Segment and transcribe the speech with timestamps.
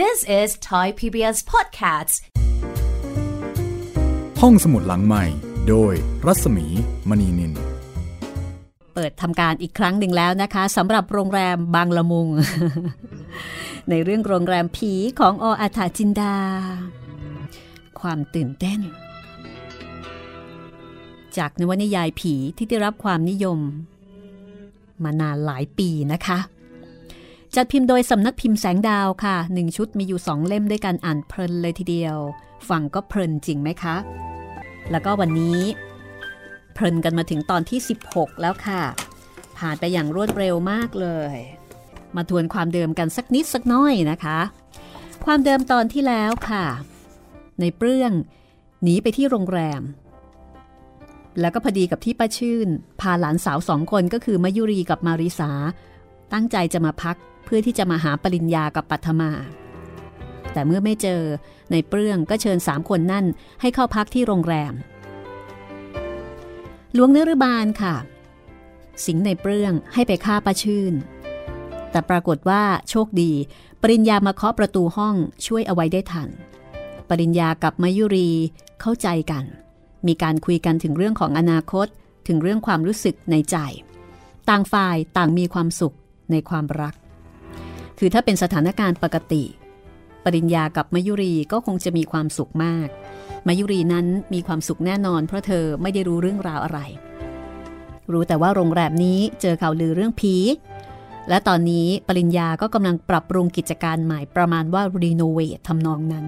[0.00, 2.14] This is Thai PBS Podcasts
[4.40, 5.24] ห้องสมุดหลังใหม่
[5.68, 5.92] โดย
[6.26, 6.66] รัศมี
[7.08, 7.52] มณีนิน
[8.94, 12.28] เปิดทำการอีกครั้งหนึ่งแล้วนะคะสำหรับโรงแรมบางละมุง
[13.90, 16.36] ในเรื่องโรงแรมผีของออาถาจินดา
[18.00, 18.80] ความตื่นเต้น
[21.36, 23.58] จากนวนิยายผีที่ได้รับความนิยม
[25.04, 26.38] มานานหลายปีนะคะ
[27.56, 32.16] จัดพิมพ์โดยสำนักพิมพ์แสงดาวค่ะหนึ่งชุดมีอยู่สองเล่มด้วยการอ่านเพลินเลยทีเดียว
[32.68, 33.96] ฟังก็เพลินจริงไหมคะ
[34.90, 35.60] แล้วก็วันนี้
[36.74, 37.78] เพลินกันมาถึงตอนที่
[38.10, 38.82] 16 แล้วค่ะ
[39.58, 41.34] ผ่านไปอย่างรวดเร็วมากเลย
[42.16, 44.38] มาทวนความเดิมกันสักนิดสักน้อยนะคะ
[45.24, 46.64] ความเดิมตอนที่แล้วค่ะ
[47.60, 48.12] ในเปลื้อง
[48.82, 49.82] หนีไปที่โรงแรม
[51.40, 52.68] แล้วก็พอดีกับที่ป้าชื่น
[53.00, 55.50] พาหลานสาวสองคนก็คือมายุรีกับมาริสา
[56.32, 57.16] ตั้งใจจะมาพัก
[57.54, 59.30] พื่อที่จะมาหาปริญญากับปัทมา
[60.52, 61.22] แต่เมื่อไม่เจอ
[61.70, 63.26] ในเปลื้องก็เชิญสามคนนั่น
[63.60, 64.74] ให้เข้าพักที่โรงแรม
[66.94, 67.94] หลวงเนรบาลค่ะ
[69.04, 70.94] สิงในเปลื้องให้ไปฆ่าป้าชื่น
[71.90, 73.32] แต่ปรากฏว่าโชคดี
[73.82, 76.28] ปริญญามาเคาะประตูห้องช่วยเอาไว้ได้ทัน
[77.08, 78.30] ปริญญากับมายุรี
[78.80, 79.44] เข้าใจกัน
[80.06, 81.86] มีการคุยกันถึงเรื่องของอนาคต
[82.26, 83.56] ถึงเรื่องความรู้สึกในใจ
[84.48, 85.96] ต่างฝ่ายต่างมีความสุข
[86.30, 86.94] ในความรัก
[88.04, 89.44] คือถ้าเป็นสถานการณ์ปกติ
[90.24, 92.88] ปริญญากับมายุรีก็คงจะมีความสุขมาก
[93.46, 96.78] มายุรีนั้นมีความสุขแน่นอน เพราะเธอไม่ได้รู้เรื่องราวอะไร
[98.12, 100.36] รู้แต่ว่าโรงแรมนี้เจอข่าวลือเรื่องผี
[101.28, 106.26] และตอนนี้ปริญญาก็กำลังปรับปรุงกิจการใหม่ประมาณว่ารีโนเวททำนองนั้น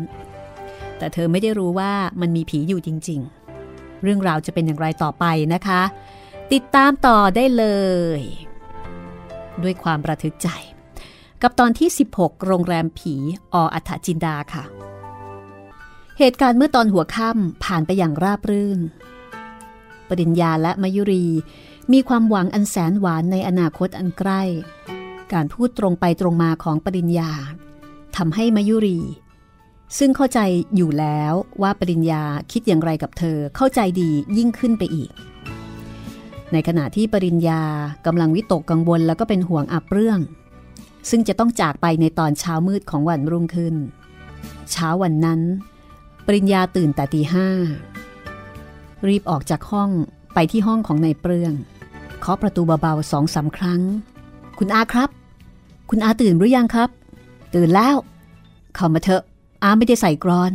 [0.99, 3.21] แต่เธอไม่ได้รู้ว่ามันมีผีอยู่จริง
[3.61, 5.83] ๆ เรื่องราวจะเป็นอย่างไรต่อไปนะคะ
[6.53, 7.67] ติดตามต่อได้เล
[8.19, 8.21] ย
[9.63, 10.51] ด้วยความประทึกใจ
[11.47, 13.15] กับตอนที่ 16 โรงแรมผี
[13.55, 14.65] ออัฐจินดาค่ะ
[16.19, 18.81] เหตุการณ์เมื่อตอนหัวค่ำผ่านไปอย่างราบรื่น
[20.09, 21.27] ปริญญาและมยุรี
[21.93, 24.43] มีความหวังอันแสนหวานในอนาคตอันใกล้
[25.33, 27.31] การพูดตรงไปตรงมาของปริญญา
[28.17, 29.01] ทำให้มยุรี
[29.99, 30.41] ซึ่งเข้าใจ
[30.77, 31.33] อยู่แล้ว
[31.63, 35.11] ว่าปริญญาคิดอย่างไรกับเธอเข้าใจดียิ่งขึ้นไปอีก
[36.53, 37.63] ในขณะที่ปริญญา
[38.07, 40.21] กำลังวิตกกังวลแล้วก็เป็นห่วงอับเรื่อง
[41.11, 43.75] ซึ่งจะต้องจากไปในตอนเช้ามืดของวันรุ่งขึ้น
[44.71, 45.41] เช้าวันนั้น
[46.27, 47.49] ปริญญาตื่นแต่ตีห้า
[49.09, 49.91] รีบออกจากห้อง
[50.35, 51.53] ไปที่ห้องของนายเปลือง
[52.21, 53.83] เคาะประตูเบาๆสองสาครั้ง
[54.59, 55.11] คุณอาครับ
[55.91, 56.91] คุณอาตื่นหรือยังครับ
[57.55, 57.97] ตื่นแล้ว
[58.75, 59.23] เข้ามาเถอะ
[59.63, 60.53] อาไม่ได้ใส่กรอน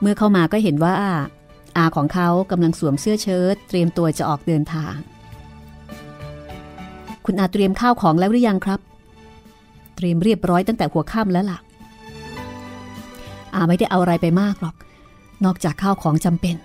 [0.00, 0.92] เมื่อเข้ามาก็เห็นว่า
[1.76, 4.94] อาของเขากำลังสวมเสื้อเชิ้ตเตรียมตัวจะออกเดินทาง
[7.24, 8.80] คุณอาเตรียมข้าวของแล้วหรือยังครับ
[9.98, 11.58] เตรียมเรียบร้อยตั้งแต่หัวค่ำแล้วล่ะ
[13.54, 14.74] อาไม่ได้เอาอะไรไปมากหรอก
[15.44, 16.56] นอกจากข้าวของจำเป็น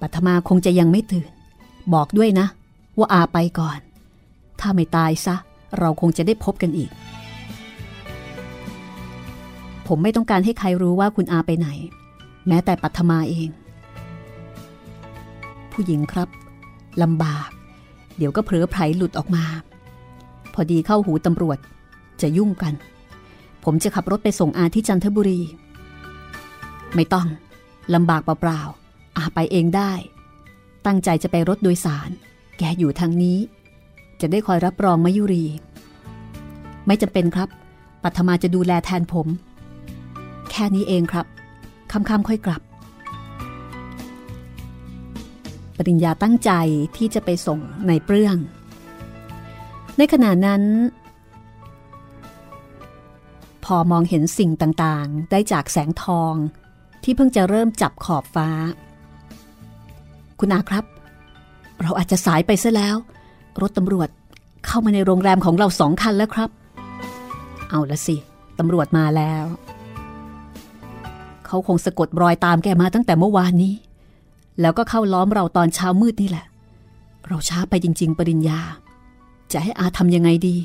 [0.00, 1.30] ปัทมาคงจะยังไม่ตื่น
[1.94, 2.46] บอกด้วยนะ
[2.98, 3.78] ว่าอาไปก่อน
[4.60, 5.36] ถ้าไม่ตายซะ
[5.78, 6.90] เราคงจะได้พบกันอีก
[9.86, 11.68] ผมไม่ต้องการให้ใครรู้ว่าคุณอาไปไหน
[12.48, 13.48] แม้แต่ปัทมาเอง
[15.72, 16.28] ผู้หญิงครับ
[17.02, 17.48] ลำบาก
[18.16, 19.44] เดี๋ยวก็เผลอไผลหลุดออกมา
[20.54, 21.58] พอดีเข้าหูตำรวจ
[22.22, 22.74] จะยุ่งกัน
[23.64, 25.40] ผมจะขับรถไปส่งอาที่จันทบุรี
[26.94, 27.28] ไม่ต้อง
[27.94, 29.92] ลำบากเปล่าๆอาไปเองได้
[30.86, 32.10] ตั้งใจจะไปรถโดยสาร
[32.58, 33.38] แกอยู่ทางนี้
[34.20, 35.44] จะได้คอยรับรองมายุรี
[36.86, 37.48] ไม่จำเป็นครับ
[38.02, 39.26] ปัทมาจะดูแลแทนผม
[40.50, 41.26] แค่นี้เองครับ
[41.92, 42.62] ค่ำๆค่อยกลับ
[45.76, 46.50] ปริญญาตั้งใจ
[46.96, 48.36] ที่จะไปส่งในเปลื้อง
[49.98, 50.62] ในขณะนั้น
[53.64, 56.34] พอมองเห็นสิ่งต่างๆ ได้จากแสงทอง
[57.02, 58.48] ที่เพิ่งจะเริ่มจับขอบฟ้า
[60.40, 60.84] คุณอาครับ
[61.82, 62.96] เราอาจจะสายไปซะแล้ว
[63.60, 64.08] รถตำรวจ
[64.66, 66.50] เข้ามาในโรงแรมของเราสองคันแล้วครับ
[67.70, 68.16] เอาละสิ
[68.58, 69.44] ตำรวจมาแล้ว
[71.46, 73.74] เขาคงสะกดรอยตามแกมาตั้งแต่เมื่อวานนี้
[74.60, 76.46] แล้วก็เข้าล้อมเราตอนเช้ามืดนี่แหละ
[77.28, 78.60] เราช้าไปจริง ๆ ปริญญา
[79.52, 80.56] จะให้อาทำยังไงดี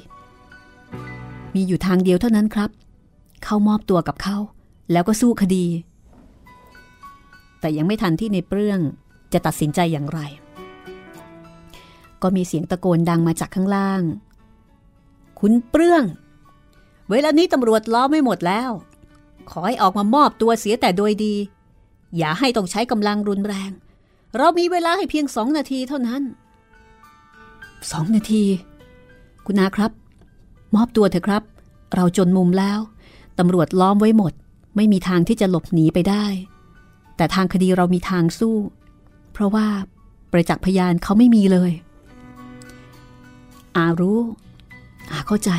[1.54, 2.70] มีอยู่ทางเดียวเท่านั้นครับ
[3.44, 4.38] เข้ามอบตัวกับเขา
[4.92, 5.66] แล้วก็สู้คดี
[7.60, 8.80] แต่ยังไม่ทันที่ในเปรื่อง
[9.34, 10.20] จะตัดสินใจอย่างไร
[12.22, 14.04] ก็มีเสียงตะโกนดังมาจากข้างล่าง
[15.40, 16.04] คุณเปรื่อง
[17.10, 18.72] เวลานี้ตำรวจล้อมไม่หมดแล้ว
[19.50, 21.36] ขอให้ออกมามอบตัวเสียแต่โดยดี
[22.18, 23.72] อย่าให้ต้องใช้กำลังรุนแรง
[24.38, 26.22] เรามีเวลาให้เพียงสองนาทีเท่านั้น
[27.92, 28.44] สองนาที
[29.46, 29.92] คุณอาครับ
[30.76, 31.44] มอบตัวเถอะครับ
[31.96, 32.80] เราจนมุมแล้ว
[33.40, 34.34] ตำรวจล้อมไว้หมด
[34.76, 36.26] ไม่มีทางที่จะหลบหนีไปได้
[37.18, 38.58] แต่ทางคดีเรามีทางสู้
[39.34, 39.68] เพราะว่า
[40.32, 41.72] ประจักษ์พยานเขาไม่มีเลย
[43.76, 44.20] อารู้
[45.12, 45.52] อาเข้าใจ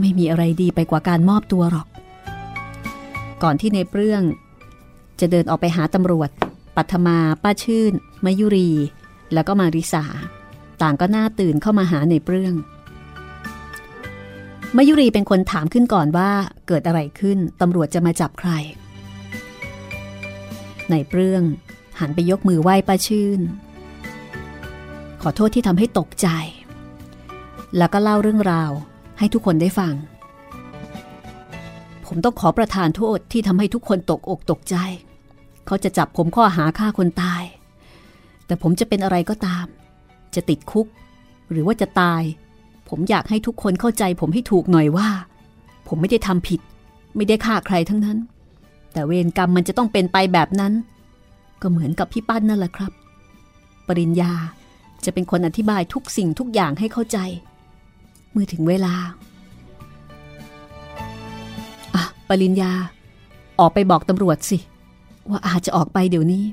[0.00, 1.86] ไม่มีอะไรดีไปกว่าการมอบตัวหรอก
[3.42, 4.22] ก่อนที่ในเปรื่อง
[5.20, 6.30] จะเดินออกไปหาตำรวจ
[6.76, 7.92] ปัทมา ป้าชื่น
[8.24, 8.70] มายุรี
[9.34, 10.04] แล้วก็มาริสา
[10.82, 12.54] ต่างก็หน่าตื่นเข้ามาหาในเปรื่อง
[14.76, 16.30] มายุรีเป็นคนถามขึ้นก่อนว่า
[16.66, 18.50] เกิดอะไรขึ้นตำรวจจะมาจับใคร
[20.90, 21.42] ในเปรื่อง
[22.00, 23.40] หันไปยกมือไหว้ป้าชื่น
[25.22, 26.28] ขอโทษที่ทำให้ตกใจ
[27.76, 28.70] แล้วก็เล่าเรื่องราว
[29.18, 29.94] ให้ทุกคนได้ฟัง
[32.06, 34.76] ผมต้องขอประทานโทษที่ทำให้ทุกคนตกอกตกใจ
[35.66, 37.42] เขาจะจับผมข้อหาฆ่าคนตาย
[38.46, 39.66] แต่ผมจะเป็นอะไรก็ตาม
[40.34, 40.86] จะติดคุก
[41.50, 42.22] หรือว่าจะตาย
[42.96, 45.08] ผมอยากให้ทุกคนเข้าใจผมให้ถูกหน่อยว่า
[45.88, 46.60] ผมไม่ได้ทำผิด
[47.16, 48.18] ไม่ได้ฆ่าใครทั้งนั้น
[48.92, 50.72] แต่เวรกรรมมันจะต้องเป็นไปแบบนั้น
[51.62, 52.92] ก็เหมือนกับพี่ปั้นนั่นแหละครับ
[53.88, 54.32] ปริญญา
[55.04, 57.18] จะเป็นคนอธิบายทุกสิ่งทุกอย่างให้เข้าใจ
[58.30, 58.94] เมื่อถึงเวลา
[61.94, 62.72] อะปริญญา
[63.60, 64.58] ออกไปบอกตำรวจสิ
[65.28, 66.44] ว่าอาจจะออกไปเดี๋ยวนี้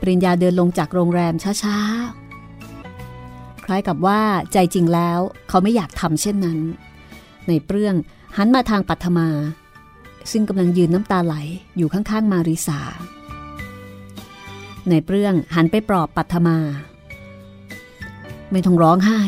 [0.00, 2.23] ปริญญาเดินลงจากโรงแรมช้าๆ
[3.64, 4.20] คล้ายกับว่า
[4.52, 5.18] ใจจริงแล้ว
[5.48, 6.58] เขาไม่อยากทำเช่นนั้น
[7.48, 7.94] ในเปรื่อง
[8.36, 9.28] หันมาทางปัทมา
[10.30, 11.34] ซึ่งกำลังยืนน้ำตาไหล
[11.76, 12.80] อยู่ข้างๆมาริสา
[14.88, 16.58] ในเปรื่องหันไปปลอบปัทมา
[18.50, 19.20] ไม่ต้องร้องไห้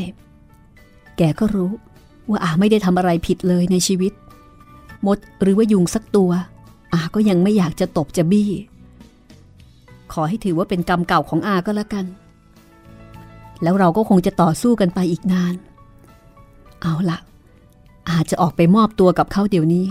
[1.17, 1.73] แกก็รู้
[2.31, 4.13] ว่าอาไม่ได้ทำอะไรผิดเลยในชีวิต
[5.07, 6.31] มดหรือว่ายุงสักตัว
[6.95, 8.51] อาก็ยังไม่อยากจะตบจะบี้
[10.13, 12.05] ขอให้ถือว่าเป็นกรรมเก่าของอาก็แล้วกัน
[13.63, 15.55] แล้วเราก็คงจะต่อสู้กันไปอีกนาน
[16.83, 17.19] เอาละ
[18.11, 19.87] อาจจะออกไปมอบตัวกับเขาเดี๋ยวนี้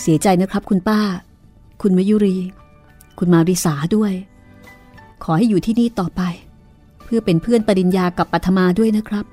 [0.00, 1.00] เสียใจนะครับคุณป้า
[1.82, 2.36] คุณมยุรี
[3.18, 4.12] คุณมาริสาด้วย
[5.24, 6.22] ขอให้อยู่ที่นี่ต่อไป
[7.04, 9.24] เพื่อเป็นเพื่อนปริญญากับปัทมาด้วยนะครับ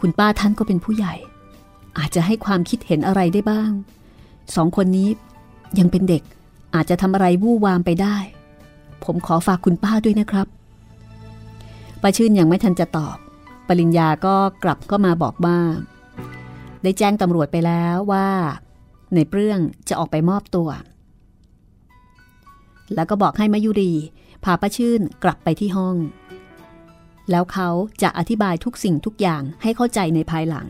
[0.00, 1.14] คุณป้าท่านก็เป็นผู้ใหญ่
[1.98, 3.70] อาจจะให้ความคิดเห็นอะไรได้บ้าง
[4.54, 5.08] สองคนนี้
[5.78, 6.22] ยังเป็นเด็ก
[6.74, 8.16] อาจจะทำอะไรวู่วามไปได้
[9.04, 10.46] ผมขอฝากคุณป้าด้วยนะครับ
[12.08, 13.18] ป้าชื่นยังไม่ทันจะตอบ
[13.68, 15.58] ปริญญาก็กลับก็มาบอกว่า
[16.82, 18.28] ได้แจ้งตำรวจไปแล้วว่า
[19.14, 20.68] ในเปรื่องจะออกไปมอบตัว
[22.94, 23.92] แล้วก็บอกให้มายุรี
[24.44, 25.96] พาป้าชื่นกลับไปที่ห้อง
[27.30, 27.68] แล้วเขา
[28.02, 30.68] จะอธิบายทุกสิ่งทุกอย่างให้เข้าใจในภายหลัง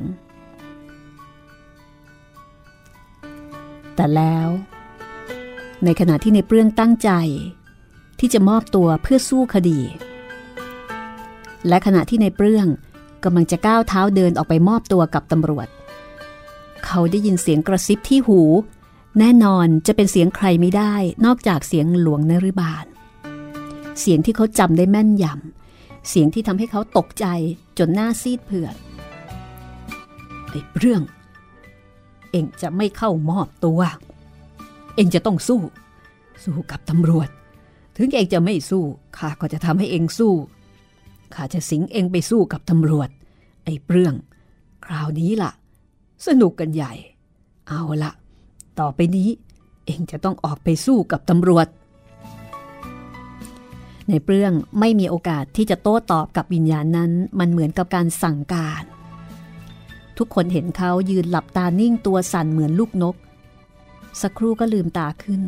[3.94, 4.48] แต่แล้ว
[5.84, 7.10] ในขณะที่ในเปรื่องตั้งใจ
[8.20, 9.80] ที่จะมอบตัวเพื่อสู้คดี
[11.68, 12.66] และขณะที่ในเปรื่อง
[13.24, 15.68] กำลังจะก้าวเท้าเดินออกไปมอบตัวกับตำรวจ
[16.86, 18.40] เขาได้ยินเสียงกระซิบที่หู
[19.18, 20.94] แน่นอนจะเป็นเสียงใครไม่ได้
[21.26, 22.84] นอกจากเสียงหลวงนริบาล
[24.00, 27.26] เสียงที่เขาจำได้แม่นยำเสียงที่ทำให้เขาตกใจ
[27.78, 28.74] จนหน้าซีดเผือด
[30.48, 31.02] ไอ้เรื่อง
[32.30, 33.80] เองจะไม่เข้ามอบตัว
[34.96, 35.60] เองจะต้องสู้
[36.44, 37.28] สู้กับตำรวจ
[37.96, 38.84] ถึงเองจะไม่สู้
[39.16, 40.34] ข้าก็จะทำให้เองสู้
[41.34, 43.08] ข้าจะสิงเองไปสู้กับตำรวจ
[43.64, 44.14] ไอ้เปรื่อง
[44.84, 45.50] คราวนี้ล่ะ
[46.26, 46.93] สนุกกันใหญ่
[47.69, 48.12] เอาละ
[48.81, 49.28] ต่อไปนี้
[49.87, 51.67] เองจะต้องออกไปสู้กับตำรวจ
[54.08, 58.82] ในเปรื่องไม่มีโอกาสที่จะโต้ตอบกับวิญญาณนั้น มันเหมือนกับการสั่งการ
[60.19, 63.17] ทุกคนเห็นเขายืนหลับตานิ่งตัวสั่นเหมือนลูกนก
[64.22, 65.41] สักครู่ก็ลืมตาขึ้น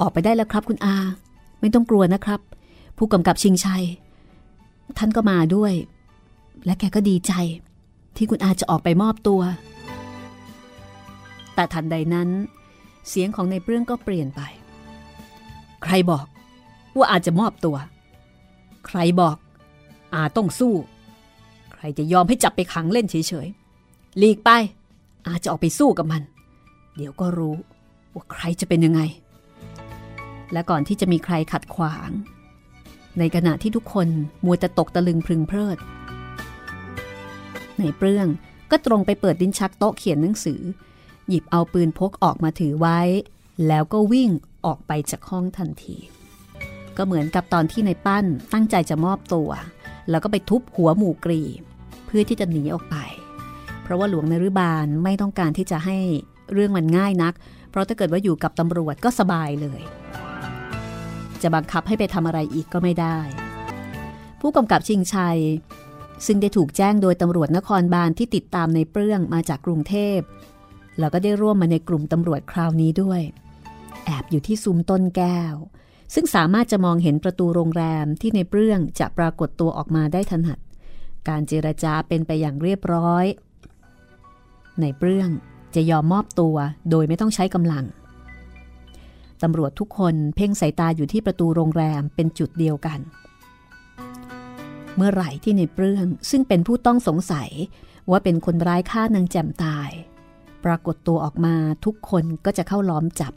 [0.00, 0.96] ออกไปได้แล้วครับคุณอา
[1.60, 2.40] ไม่ต้องกลัวนะครับ
[2.96, 3.84] ผู้กำกับชิงชัย
[4.96, 5.72] ท่านก็มาด้วย
[6.64, 7.32] และแกก็ดีใจ
[8.16, 9.40] ที่คุณอาจะออกไปมอบตัว
[11.54, 12.28] แต่ทันใดนั้น
[13.08, 14.40] เสียงของในเปรื่องก็เปลี่ยนไป
[15.82, 16.26] ใครบอก
[16.96, 17.76] ว่าอาจจะมอบตัว
[18.86, 19.36] ใครบอก
[20.14, 20.74] อาต้องสู้
[21.72, 23.14] ใครจะยอมให้จับไปขังเล่นเฉ
[23.46, 24.50] ยๆหลีกไป
[25.26, 26.22] อาจะออกไปสู้กับมัน
[26.96, 27.56] เดี๋ยวก็รู้
[28.14, 29.00] ว่าใครจะเป็นยังไง
[30.52, 32.10] และก่อนที่จะมีใครขัดขวาง
[33.18, 34.08] ในขณะที่ทุกคน
[34.44, 35.78] มัวจะตกตะลึงพึงเพลิด
[37.78, 38.28] ในเปรื่อง
[38.70, 40.60] ก็ตรงไปเปิดดินชักโต๊ะเขียนหนังสือ
[41.28, 43.00] หยิบเอาปืนพกออกมาถือไว้
[43.68, 44.30] แล้วก็วิ่ง
[44.66, 45.96] ออกไปจากห้องทันที
[46.96, 49.50] ก็เหมือนกับตอนที่ในปั้นตั้งใจจะมอบตัว
[50.10, 51.42] แล้วก็ไปทุบหัวหมู่กรี
[52.06, 52.96] เพื่อที่จะหนีออกไป
[53.82, 55.98] เพราะว่าหลวงนรุบาลไม่ต้องการที่จะให้
[56.52, 57.34] เรื่องมันง่ายนัก
[57.70, 59.80] เพราะถ้าเกิดว่าอยู่กับตำรวจก็สบายเลย
[61.42, 63.18] จะบังคับให้ไปทำอะไรอีกก็ไม่ได้
[64.40, 65.38] ผู้กำกับชิงชัย
[66.26, 70.18] ซึ่งได้ถูกแจ้งโดยตำรวจนครบาลที่ติดตามในเปรื่อง มาจากกรุงเทพ
[70.98, 73.20] แล้วก็ได้ร่วมมาในกลุ่มตำรวจคราวนี้ด้วย
[74.04, 75.54] แอบอยู่ที่ซุ้มต้นแก้ว
[76.14, 80.58] ซึ่งสามารถจะมองเห็นประตูโรงแรมที่ในเปรื่องจะปรากฏตัวออกมาได้ถนัด
[81.28, 83.24] การเจรจาเป็นไปอย่างเรียบร้อย
[84.80, 85.30] ในเปรื่อง
[85.74, 86.56] จะยอมมอบตัว
[86.90, 87.84] โดยไม่ต้องใช้กำลัง
[89.42, 93.00] ตำรวจทุกคนเพ่งสายตาอยู่ที่ประตูโรงแรมเป็นจุดเดียวกัน
[94.96, 97.50] เมื่อไหร่ที่ในเปรื่องซึ่งเป็นผู้ต้องสงสัย
[98.10, 99.90] ว่าเป็นคนร้ายฆ่านางแจ่มตาย
[100.64, 101.54] ปรากฏตัวออกมา
[101.84, 103.32] ทุกคนก็จะเข้าล้อมจับ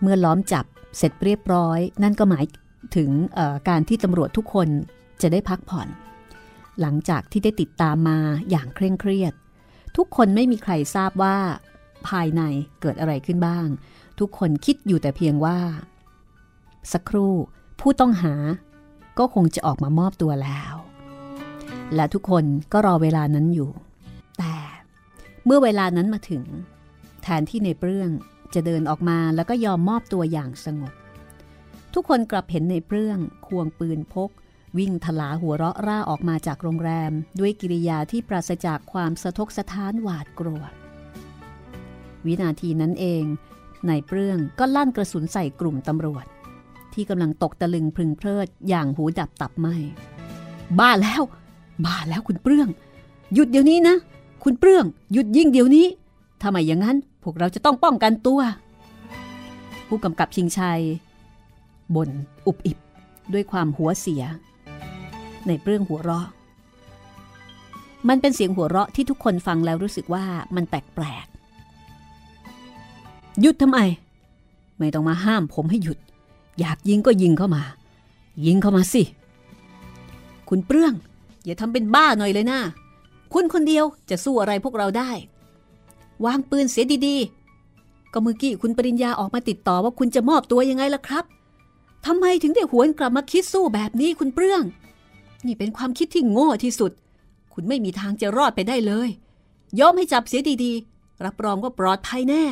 [0.00, 0.64] เมื่อล้อมจับ
[0.96, 2.44] เสร็จเรียบร้อย นั่นก็หมาย
[2.96, 3.10] ถึง
[3.68, 4.68] การที่ตำรวจทุกคน
[5.22, 5.88] จะได้พักผ่อน
[6.80, 8.18] หลังจากที่ได้ติดตามมา
[8.50, 9.32] อย่างเคร่งเครียด
[9.96, 11.36] ทุกคนไม่มีใครทราบว่า
[12.08, 12.42] ภายใน
[12.80, 13.66] เกิดอะไรขึ้นบ้าง
[14.20, 15.58] ทุกคนคิดอยู่แต่เพียงว่า
[16.92, 17.34] สักครู่
[17.80, 18.34] ผู้ต้องหา
[19.18, 20.74] ก็คงจะออกมามอบตัวแล้ว
[21.94, 23.70] และทุกคนก็รอเวลานั้นอยู่
[24.38, 24.54] แต่
[25.44, 26.44] เมื่อเวลานั้นมาถึง
[27.22, 28.10] แทนที่ในเปรื่อง
[28.54, 30.92] จะเดินออกมาแล้วก็ยอมมอบตัวอย่างสงบ
[31.94, 34.30] ทุกคนกลับเห็นในเปรื่องควงปืนพก
[34.78, 40.62] วิ่งทลาหัวเราะร่าออกมาจากโรงแรม ด้วยกิริยาที่ปราศจากความสะทกสะท้านหวาดกลัว
[42.26, 43.24] วินาทีนั้นเอง
[43.88, 46.26] นายเปรื่องก็ลั่นกระสุนใส่กลุ่มตำรวจ
[46.92, 49.68] ที่กำลังตกตะลึงพึงเพลิดอย่างหูดับตับไหม
[50.78, 51.22] บ้าแล้ว
[51.84, 52.68] บ้าแล้วคุณเปรื่อง
[53.34, 53.96] หยุดเดี๋ยวนี้นะ
[54.44, 55.86] คุณเปรื่อง หยุดยิงเดี๋ยวนี้
[56.42, 58.40] ทำไมอย่างนั้นพวกเราจะต้องป้องกันตัว
[59.88, 60.80] ผู้กำกับชิงชัย
[61.94, 62.10] บ่น
[62.46, 62.78] อุบอิบ
[63.32, 64.22] ด้วยความหัวเสีย
[65.46, 66.26] ในเปรื่องหัวเราะ
[68.08, 70.24] มันเป็นเสียงหัวเราะที่ทุกคนฟังแล้วรู้สึกว่า
[70.56, 71.37] มันแปลกๆ
[73.40, 73.78] หยุดทำไม
[74.78, 75.98] ไม่ต้องมาห้ามผมให้หยุด
[76.58, 77.62] อยากยิงก็ยิงเข้ามา
[78.46, 79.02] ยิงเข้ามาสิ
[80.48, 80.94] คุณเปรื่อง
[81.44, 82.60] อย่าทำเป็นบ้าหน่อยเลยนะ
[83.32, 85.10] คุณคนเดียวจะสู้อะไรพวกเราได้
[86.24, 91.24] วางปืนเสียดีๆ ก็เมื่อกี้คุณปริญญาออกมาติดต่อว่าคุณจะมอบตัวยังไงล่ะครับ
[92.06, 94.62] ทำไมถึงได้หวนกลับมาคิดสู้แบบนี้คุณเปลื้อง
[95.46, 96.92] นี่เป็นความคิดที่โง่ที่สุด
[97.54, 99.08] คุณไม่มีทางจะรอดไปได้เลย
[99.78, 102.44] ยอมให้จับเสียดีๆ รับรองว่าปลอดภัยแน่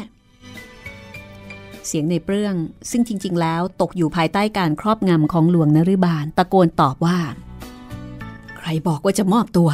[1.87, 2.55] เสียงในเปลื้อง
[2.91, 7.19] ซึ่งจริง ๆ แล้วตกอยู่ภายใต้การครอบงำของหลวงนฤบาลตะโกนตอบว่า
[8.57, 9.69] ใครบอกว่าจะมอบตัว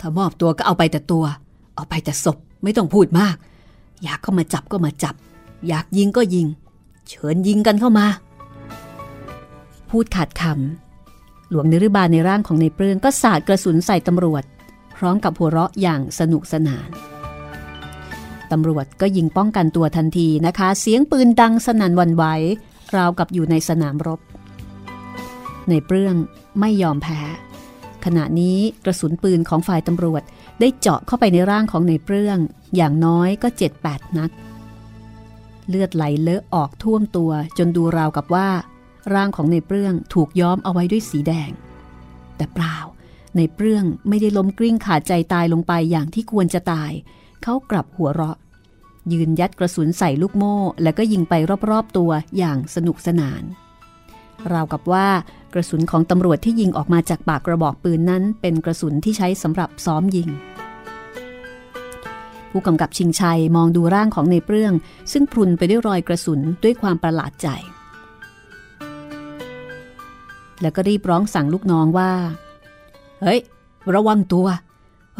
[0.00, 1.24] ถ้ามอบตัวก็เอาไปแต่ตัว
[1.76, 3.36] เอาไปแต่ศพไม่ต้องพูดมาก
[4.02, 5.14] อยากเข้ามาจับก็มาจับ
[5.68, 6.46] อยากยิงก็ยิง
[7.08, 8.06] เชิญยิงกันเข้ามา
[9.90, 14.44] พูดขาดคำหลวงนิรบาลในร่างของในเปลืองก็สาดกระสุนใส่ตำรวจ
[14.96, 17.11] พร้อมกับหัวเราะอย่างสนุกสนาน
[18.52, 22.24] ตำรวจก็ยิงป้องกันตัวทันทีนะคะ เสียงปืนดังสนั่นวันไหว
[22.96, 24.20] ราวกับอยู่ในสนามรบ
[25.68, 26.14] ในเปลือง
[26.60, 27.20] ไม่ยอมแพ้
[28.04, 30.22] ขณะนี้กระสุนปืนของฝ่ายตำรวจ
[30.60, 32.38] ได้เจาะเข้าไปในร่างของในเปลื้อง
[32.76, 34.30] อย่างน้อยก็เจ็ดแปดนัด
[35.68, 38.48] เลือดไหลเลอะออกท่วมตัวจนดูราวกับว่า
[39.14, 41.50] ร่างของในเปลื้องถูกย้อมเอาไว้ด้วยสีแดง
[42.36, 42.76] แต่เปล่า
[43.36, 46.90] ในเปลื้องไม่ได้ล้มกลิ้งขาดใจตายลงไปอย่างที่ควรจะตาย
[47.42, 48.36] เขากลับหัวเราะ
[49.12, 51.34] ยืนยัดกระสุนใส่ลูกโม่ แล้วก็ยิงไป
[51.70, 53.42] รอบๆตัวอย่างสนุกสนาน
[54.52, 55.08] ราวกับว่า
[55.54, 60.28] กระสุนของตำรวจที่ยิงออกมาจากปากกระบอกปืนนั้นเป็นกระสุนที่ใช้สำหรับซ้อมยิง
[62.50, 64.74] ผู้กำกับชิงชัยมองดูร่างของในเปรื่อง
[65.12, 67.48] ซึ่งพรุนไปด้วยรอยกระสุนด้วยความประหลาดใจ
[70.60, 72.12] แล้วก็รีบร้องสั่งลูกน้องว่า
[73.22, 73.40] เฮ้ย
[73.94, 74.46] ระวังตัว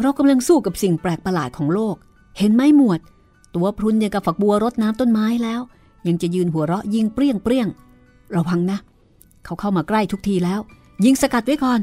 [0.01, 1.95] เรากำลังสู้กับสิ่งแปลกประหลาดของโลก
[2.37, 2.99] เห็นไหมหมวด
[3.55, 5.61] ตัวพรุนอย่างกับฝักบัวรดน้ำต้นไม้แล้ว
[6.07, 7.67] ยังจะยืนหัวเราะยิงเปรี้ยงเปรี้ยง
[8.35, 8.79] ระวังนะ
[9.45, 10.59] เขาเข้ามาใกล้ทุกทีแล้ว
[11.05, 11.79] ยิงสกัดไว้ก่อน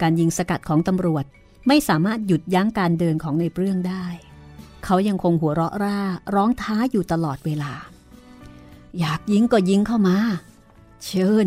[0.00, 1.24] การยิงสกัดของตำรวจ
[1.68, 4.04] ไม่สามารถหยุดยั้งการเดินของในเปรื่องได้
[4.84, 6.00] เขายังคงหัวเราะร่า
[6.34, 7.72] ร้องท้าอยู่ตลอดเวลา
[8.98, 10.16] อยากยิงก็ยิงเข้ามา
[11.04, 11.46] เชิญ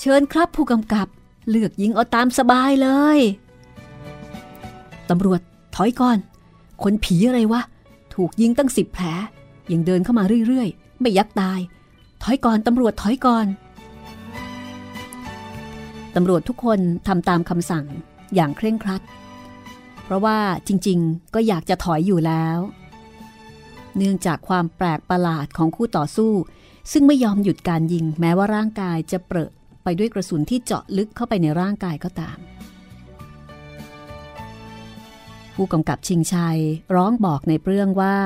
[0.00, 1.06] เชิญครับผู้กำกับ
[1.48, 3.18] เลือกยิงเอาตามสบายเลย
[5.10, 5.40] ตำรวจ
[5.74, 6.18] ถอยก่อน
[6.82, 7.62] คนผีอะไรวะ
[8.14, 9.04] ถูกยิงตั้งสิบแผล
[9.72, 11.60] ยังเดินเข้ามาเรื่อยๆ ไม่ยักตาย
[12.22, 13.46] ถอยก่อนตำรวจถอยก่อน
[16.16, 17.86] ตำรวจทุกคนทำตามคำสั่ง
[18.34, 19.02] อย่างเคร่งครัด
[20.04, 22.58] เพราะว่าจริงๆ ก็อยากจะถอยอยู่แล้ว
[23.96, 26.32] เนื่องจากความแปลกประหลาดของคู่ต่อสู้
[26.92, 29.50] ซึ่งไม่ยอมหยุดการยิง แม้ว่าร่างกายจะเปรอะ
[29.84, 32.38] ไปด้วยกระสุนที่เจาะลึกเข้าไปในร่างกายก็ตาม
[35.62, 36.58] ผู้กำกับชิงชัย
[36.94, 38.16] ร้องบอกในเปรื่องว่า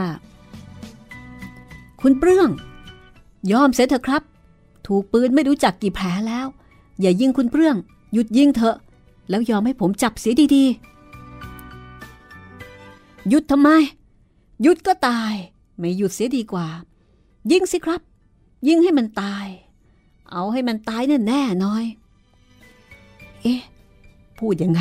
[2.00, 2.48] คุณเปรื่อง
[3.52, 4.22] ยอมเสียเถอะครับ
[4.86, 6.46] ถูกปืนไม่รู้จักกี่แผลแล้ว
[7.00, 7.76] อย่ายิงคุณเปรื่อง
[8.12, 8.76] หยุดยิงเถอะ
[9.30, 10.64] แล้วยอมให้ผมจับเสียดี
[13.28, 13.68] หยุดทำไม
[14.62, 15.34] หยุดก็ตาย
[15.78, 16.66] ไม่หยุดเสียดีกว่า
[17.50, 18.00] ยิงสิครับ
[18.68, 19.46] ยิงให้มันตาย
[20.30, 21.84] เอาให้มันตายแน่แน่น่อย
[23.42, 23.60] เอ๊ะ
[24.38, 24.80] พูดยังไง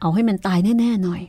[0.00, 1.22] เอาให้มันตายแน่ ๆ หน่อย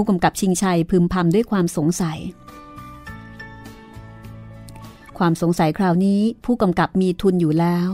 [0.00, 2.18] ผู้กำกับชิงชัยพึมพำด้วยความสงสัย
[5.18, 7.88] ความสงสัยคราวนี้ผู้กำกับมีทุนอยู่แล้ว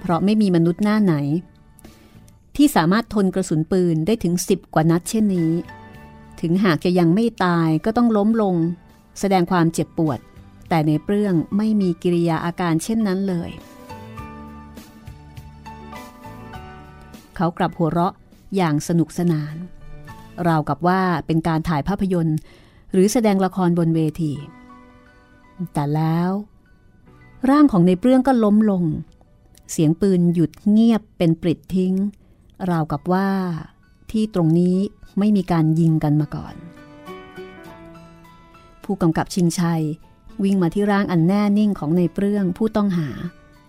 [0.00, 1.14] เพราะไม่มีมนุษย์หน้าไหน
[2.56, 5.52] ที่สามารถทนกระสุนปืนได้ถึงสิบกว่านัดเช่นนี้
[6.40, 8.56] ถึงหากจะยังไม่ตายก็ต้องล้มลง
[9.20, 10.18] แสดงความเจ็บปวด
[10.68, 13.50] แต่ในเปรื่องไม่มีกิริยาอาการเช่นนั้นเลย
[17.36, 18.14] เขากลับหัวเราะ
[18.56, 19.56] อย่างสนุกสนาน
[20.48, 22.38] ราวกับว่าเป็นการถ่ายภาพยนตร์
[22.92, 24.32] หรือแสดงละครบนเวที
[25.74, 26.30] แต่แล้ว
[27.50, 28.84] ร่างของในเปรื่องก็ล้มลง
[29.70, 31.94] เสียงปืนหยุดเงียบเป็นปริดทิ้ง
[32.70, 33.28] ราวกับว่า
[34.10, 34.76] ที่ตรงนี้
[35.18, 36.54] ไม่มีการยิงกันมาก่อน
[38.84, 39.82] ผู้กำกับชิงชัย
[40.42, 43.08] วิ่งมาที่ร่างอันแน่นิ่งของในเปรื่องผู้ต้องหา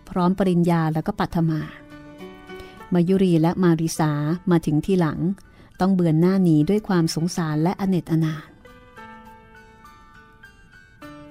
[0.09, 1.61] พร้อมปริญญาแล้วก็ปัทมา
[2.93, 4.11] มายุรีและมาริสา
[4.51, 5.19] มาถึงที่หลัง
[5.79, 8.49] ต้องเบือนหน้าหนีด้วยความสงสารและอเนจอนาถ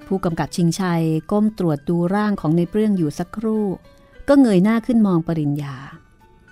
[0.06, 3.66] ผู้กำกับชิงชัยก้มตรวจดูร่างของในเปรื่องอยู่สักครู่
[4.28, 5.76] ก็เงยหน้าขึ้นมองปริญญา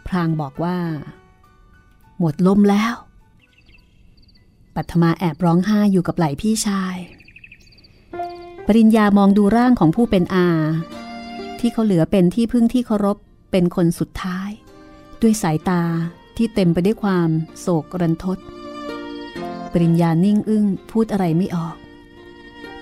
[0.07, 0.79] พรางบอกว่า
[2.19, 2.95] หมดลมแล้ว
[4.75, 6.97] ปัทมาแอบร้องไห้อยู่กับไหล่พี่ชาย
[8.67, 10.49] ปริญญามองดูร่างของผู้เป็นอา
[11.61, 13.17] ที่เขาเหลือเป็นที่พึ่งที่เคารพ
[13.51, 14.51] เป็นคนสุดท้าย
[15.23, 15.83] ด้วยสายตา
[16.37, 17.29] ที่เต็มไปด้วยความ
[17.61, 18.39] โศกรันทด
[19.73, 21.77] ปริญญานิ่งอึ้งพูดอะไรไม่ออก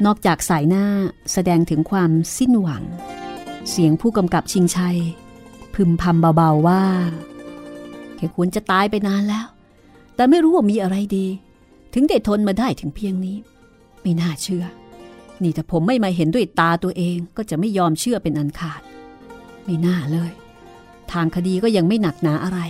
[0.04, 0.84] นอกจากสายหน้า
[1.32, 2.84] แสดงถึงความสิ้นหวัง
[3.70, 4.98] เสียงผู้กำกับชิงชัย
[5.74, 6.82] พึมพำเบาๆว่า
[8.16, 9.46] แกควรจะตายไปนานแล้ว
[10.14, 11.26] แต่ไม่รู้ว่ามีอะไรดี
[11.94, 13.36] ถึงได้ทนมาได้ถึงเพียงนี้
[14.02, 14.64] ไม่น่าเชื่อ
[15.42, 18.80] นี่ถ้าผมไม่มาเห็นด้วยตาตัวเองก็จะไม่ยอมเชื่อเป็นอันขาด
[19.64, 20.32] ไม่น่าเลย
[21.12, 22.60] ทางคดีก็ยังไม่หนักหนาอะไร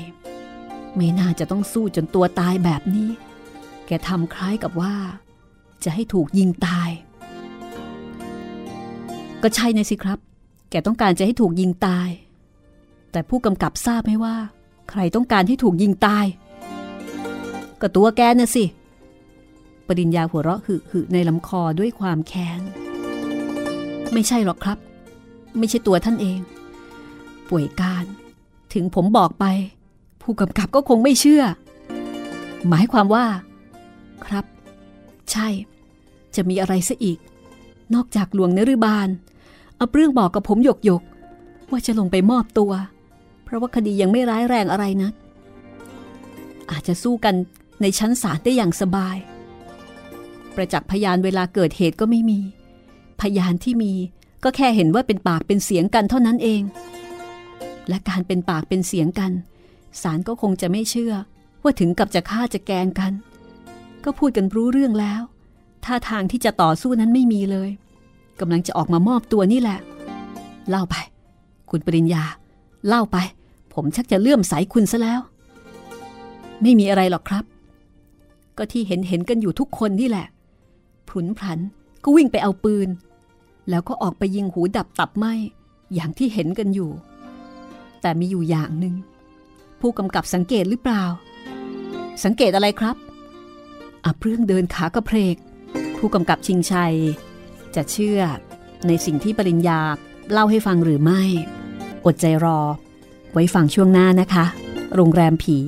[0.97, 3.11] ไม่น่าจะต้องสู้จนตัวตายแบบนี้
[3.87, 4.95] แกทำคล้ายกับว่า
[5.85, 6.91] จะให้ถูกยิงตาย
[9.43, 10.19] ก็ใช่นะสิครับ
[10.71, 12.09] แกต้องการจะให้ถูกยิงตาย
[13.13, 14.37] แต่ผู้กำกับทราบไหมว่า
[14.91, 16.27] ใครต้องการให้ถูกยิงตาย
[17.81, 18.65] ก็ตัวแกน่ะสิ
[19.87, 22.61] ปริญญาหัวเราะหึหึในลำคอด้วยความแค้น
[24.13, 24.79] ไม่ใช่หรอกครับ
[25.59, 26.41] ไม่ใช่ตัวท่านเอง
[27.49, 28.05] ป่วยการ
[28.73, 29.45] ถึงผมบอกไป
[30.23, 31.45] ผู้กำกับก็คงไม่เชื่อ
[32.69, 33.27] หมายความว่า
[34.27, 34.45] ครับ
[35.31, 35.49] ใช่
[36.35, 37.19] จะมีอะไรซะอีก
[37.95, 39.09] นอกจากหลวงนฤบาล
[39.77, 41.03] เอาเรื่องบอกกับผมหยกหยก
[41.71, 42.73] ว่าจะลงไปมอบตัว
[43.45, 45.11] เพราะว่าคดียังไม่ร้ายแรงอะไรนะ
[46.71, 47.35] อาจจะสู้กัน
[47.81, 49.17] ในชั้นศาลได้อย่างสบาย
[50.55, 52.41] ประจักษ์พยานเวลาเกิดเหตุก็ไม่มี
[53.21, 53.93] พยานที่มี
[54.45, 56.63] ก็แค่เห็นว่าเป็นปากเป็นเสียงกันเท่านั้นเอง
[57.89, 59.33] และการเป็นปากเป็นเสียงกัน
[60.03, 61.15] ศาลก็คงจะไม่เชื่อ
[61.63, 63.13] ว่าถึงกับจะฆ่าจะแกงกัน
[64.05, 65.23] ก็พูดกันรู้เรื่องแล้ว
[65.85, 67.71] ท่าทางที่จะต่อสู้นั้นไม่มีเลย
[68.41, 69.79] กำลังจะออกมามอบตัวนี่แหละ
[70.71, 70.97] เล่าไป
[71.71, 72.23] คุณปริญญา
[72.89, 73.17] เล่าไป
[73.75, 75.21] ผมชักจะเลื่อมใสคุณซะแล้ว
[76.63, 77.45] ไม่มีอะไรหรอกครับ
[78.57, 80.27] ก็ที่เห็นเห็นกันอยู่ทุกคนนี่แหละ
[81.09, 81.59] ผุนผัน
[82.03, 82.89] ก็วิ่งไปเอาปืน
[83.71, 85.27] แล้วก็ออกไปยิงหูดับตับไหม
[85.95, 86.91] อย่างที่เห็นกันอยู่
[88.03, 88.95] แต่มีอยู่อย่างหนึ่ง
[89.81, 91.05] ผู้กำกับสังเกตหรือเปล่า
[92.25, 92.97] สังเกตอะไรครับ
[94.05, 95.37] อะเพื่องเดินขากระเพก
[95.97, 96.95] ผู้กำกับชิงชัย
[97.75, 98.21] จะเชื่อ
[98.87, 99.81] ในสิ่งที่ปริญญา
[100.33, 101.23] เล่าให้ฟังหรือไม่
[102.05, 102.61] อดใจรอ
[103.33, 104.45] ไว้ฟังช่วงหน้านะคะ
[104.95, 105.59] โรงแรมผี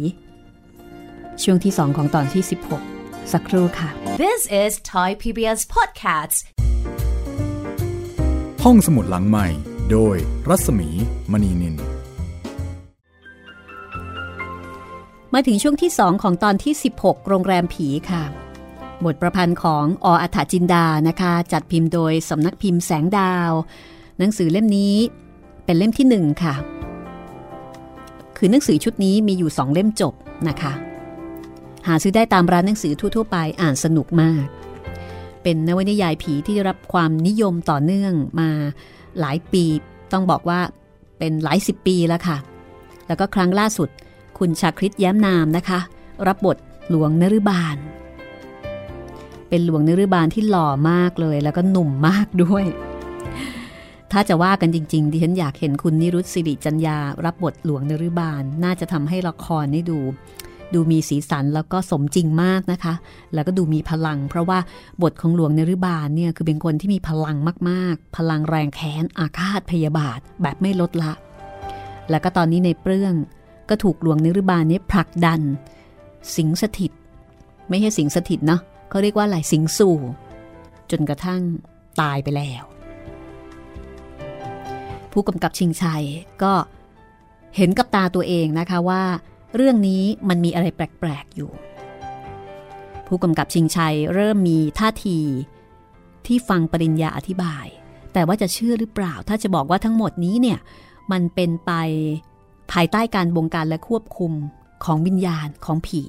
[1.42, 2.42] ช่วงที่2ของตอนที่
[2.86, 3.88] 16 สักครู่ค่ะ
[4.22, 6.38] This is Thai PBS Podcasts.
[8.64, 9.46] ห้องสมุดหลังใหม่
[9.90, 10.16] โดย
[10.48, 10.88] รัศมี
[11.32, 11.89] มณีนิน
[15.42, 18.22] มาถึงช่วงที่2ของตอนที่ 16 โรงแรมผีค่ะ
[19.04, 23.50] บทประพันธ์ของออัฐจินดานะคะ จัดพิมพ์โดยสำนักพิมพ์แสงดาว
[24.18, 24.96] หนังสือเล่มนี้
[25.64, 26.54] เป็นเล่มที่1ค่ะ
[28.36, 30.14] คือหนังสือชุดนี้มีอยู่2เล่มจบ
[30.48, 30.72] นะคะ
[31.86, 34.44] หาซื้อได้ตามร้านหนังสือทั่วๆไปอ่านสนุกมาก
[35.42, 38.50] เป็นนวนิยายผีที่ได้รับความนิยมต่อเนื่องมา
[39.20, 39.64] หลายปี
[40.12, 40.60] ต้องบอกว่า
[41.18, 42.36] เป็นหลายสิบปีแล้วค่ะ
[43.06, 43.90] แล้วก็ครั้งล่าสุด
[44.40, 45.80] คุณชาคริตแย้มนามนะคะ
[46.26, 46.56] รับบท
[46.90, 47.76] หลวงนฤบาล
[49.48, 52.64] เป็นหลวงนฤบาลที่หล่อมากเลย แล้วก็หนุ่มมากด้วย
[54.12, 59.98] ถ้าจะว่ากันจริงๆดิฉันอยากเห็นคุณนิรุตสิริจัญญารับบทหลวงนฤบาล น่าจะทำให้ละครนี่ดู
[60.74, 62.94] ดูมีสีสันแล้วก็สมจริงมากนะคะ
[63.34, 64.58] แล้วก็ดูมีพลัง เพราะว่า
[65.02, 67.36] บทของหลวงนรุบาลเนี่ยคือเป็นคนที่มีพลัง
[67.68, 71.12] มากๆ พลังแรงแค้นอาฆาตพยาบาทแบบไม่ลดละ
[72.10, 73.14] แล้วก็ตอนนี้ในเปลื้อง
[73.70, 75.40] ก็ถูกหลวงนิรบาลนี้ผลักดัน
[76.36, 76.92] สิงสถิต
[77.68, 79.96] ไม่ใช่สิงสถิตเนาะเขาเรียกว่าอะไรสิงสู่
[80.90, 81.42] จนกระทั่ง
[82.00, 82.64] ตายไปแล้ว
[85.12, 86.04] ผู้กำกับชิงชัย
[86.42, 86.52] ก็
[87.56, 89.02] เห็นกับตาตัวเองนะคะว่า
[89.56, 91.50] เรื่องนี้มันมีอะไรแปลกๆอยู่
[93.06, 95.18] ผู้กำกับชิงชัยเริ่มมีท่าที
[96.26, 97.66] ที่ฟังปริญญาอธิบาย
[98.12, 100.58] แต่ว่าจะเชื่อหรือเปล่า ถ้าจะบอกว่าทั้งหมดนี้เนี่ย
[101.12, 101.72] มันเป็นไป
[102.72, 104.32] ภายใต้การบงการและควบคุม
[104.84, 106.02] ของวิญญาณของผี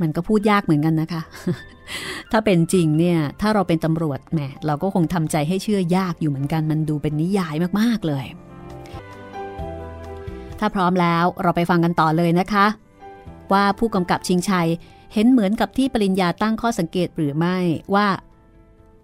[0.00, 1.22] มันก็พูดยากเหมือนกันนะคะ
[2.32, 8.24] ถ้าเป็นจริงเนี่ย ถ้าเราเป็นตำรวจแหมเราก็คงทำใจให้เชื่อยากอยู่เหมือนกัน มันดูเป็นนิยายมากๆเลย
[10.58, 12.66] ถ้าพร้อมแล้วเราไปฟังกันต่อเลยนะคะ
[13.52, 14.68] ว่าผู้กำกับชิงชัย
[15.12, 17.58] เห็นเหมือนกับที่ปริญญาตั้งข้อสังเกตหรือไม่
[17.94, 18.06] ว่า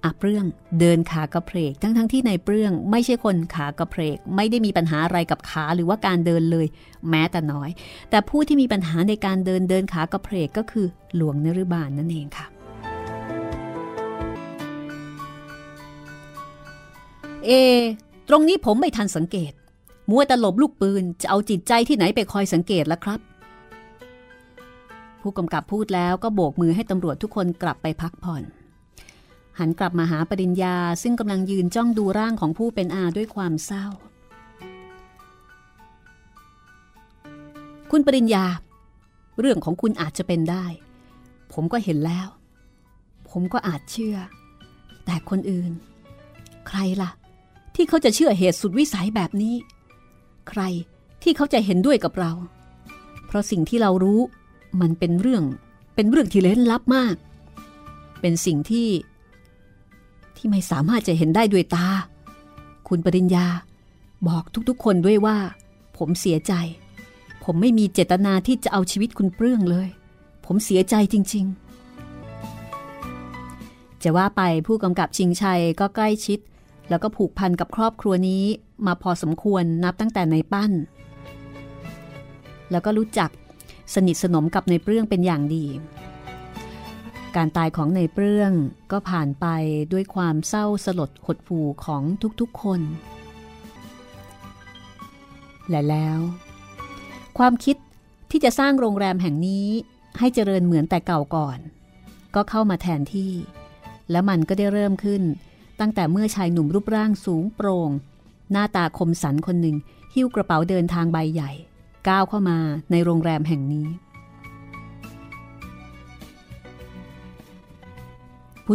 [0.04, 0.44] อาเปรื่อง
[0.80, 6.66] เดินขากระเพกทั้งทั้งที่ในเปรื่องไม่ใช่คนขากระเพกไม่ได้มีปัญหาอะไรกับขาหรือว่าการเดินเลย
[7.10, 7.70] แม้แต่น้อย
[8.10, 10.86] แต่ผู้ที่มีปัญหาในการเดินเดินขากระเพกก็คือ
[11.16, 12.46] หลวงนรุบาลนนั่นเองค่ะ
[17.46, 17.50] เอ
[18.28, 19.52] ตรงนี้ผมไม่ทันสังเกต
[20.10, 23.20] มัวแต่หลบลูกปืนจะเอาจิตใจที่ไหนไปคอยสังเกตล่ะครับ
[25.20, 28.42] ผู้กำกับพูดแล้วก็โบกมือให้ตำรวจทุกคนกลับไปพักผ่อน
[29.58, 33.86] หันกลับมาหาปริญญาซึ่งกำลังยืนจ้องดูร่างของผู้เป็นอาด้วยความเศร้า
[37.90, 38.44] คุณปริญญา
[39.40, 40.64] เรื่องของคุณอาจจะเป็นได้
[41.52, 42.28] ผมก็เห็นแล้ว
[43.30, 44.16] ผมก็อาจเชื่อ
[45.04, 45.72] แต่คนอื่น
[46.68, 47.10] ใครล่ะ
[47.74, 49.54] ที่เขาจะเชื่อเหตุสุดวิสัยแบบนี้
[50.48, 50.62] ใคร
[51.22, 52.32] ที่เขาจะเห็นด้วยกับเรา
[53.26, 54.20] เพราะสิ่งที่เรารู้
[54.80, 55.44] มันเป็นเรื่อง
[55.94, 57.16] เป็นเรื่องที่เล้นลับมาก
[58.20, 58.88] เป็นสิ่งที่
[60.36, 61.88] ที่ไม่สามารถจะเห็นได้ด้วยตา
[62.88, 63.46] คุณปริญญา
[64.28, 65.36] บอกทุกๆ คนด้วยว่า
[65.96, 66.52] ผมเสียใจ
[67.44, 69.88] ผมไม่มีเจตนาที่จะเอาชีวิตคุณเปลื้องเลย
[70.46, 71.44] ผมเสียใจจริง
[73.18, 76.38] ๆ จะว่าไปผู้กำกับชิงชัยก็ใกล้ชิด
[76.88, 78.44] แล้วก็ผูกพันกับครอบครัวนี้
[78.86, 80.72] มาพอสมควรนับตั้งแต่ในปั้น
[82.70, 83.30] แล้วก็รู้จัก
[83.94, 85.64] สนิทสนมกับในเปรื่องเป็นอย่างดี
[87.36, 88.52] การตายของในเปรื่อง
[88.92, 89.46] ก็ผ่านไป
[89.92, 92.02] ด้วยความเศร้าสลดหดหู่ของ
[92.40, 92.80] ทุกๆคน
[95.70, 96.18] และแล้ว
[97.38, 97.76] ความคิด
[98.30, 99.68] ที่จะสร้างโรงแรมแห่งนี้
[100.18, 101.58] ให้เจริญเหมือนแต่เก่าก่อน
[102.34, 103.32] ก็เข้ามาแทนที่
[104.10, 105.22] และมันก็ได้เริ่มขึ้น
[105.80, 107.90] ตั้งแต่เมื่อชายหนุ่มรูปร่างสูงโปร่ง
[108.52, 109.76] หน้าตาคมสันคนหนึ่ง
[110.14, 111.50] หิ้วกระเป๋าเดินทางใบใหญ่
[112.08, 112.58] ก้าวเข้ามา
[112.90, 113.86] ในโรงแรมแห่งนี้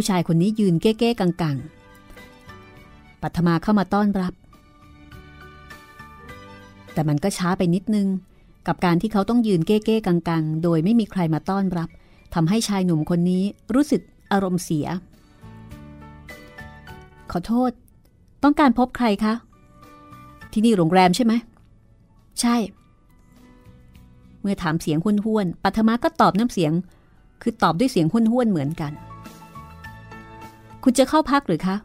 [0.02, 4.32] ู้ชายคนนี้ยืนเก้ๆกังๆ ปัทมาเข้ามาต้อนรับ
[6.92, 8.06] แต่มันก็ช้าไปนิดนึง
[8.66, 11.88] กับการที่เขาต้องยืนเก้ๆกังๆ โดยไม่มีใครมาต้อนรับ
[12.34, 13.42] ทำให้ชายหนุ่มคนนี้
[13.74, 14.86] รู้สึกอารมณ์เสีย
[17.30, 17.70] ขอโทษ
[18.42, 19.34] ต้องการพบใครคะ
[20.52, 21.32] ที่นี่โรงแรมใช่ไหม
[22.40, 22.56] ใช่
[24.40, 26.72] เมื่อถามเสียงห้วนห้วนปัทมาก็ตอบน้ำเสียง
[27.42, 28.94] คือตอบด้วยเสียงห้วนห้วนเหมือนกัน
[30.82, 31.76] คุณจะเข้าพักหรือคะ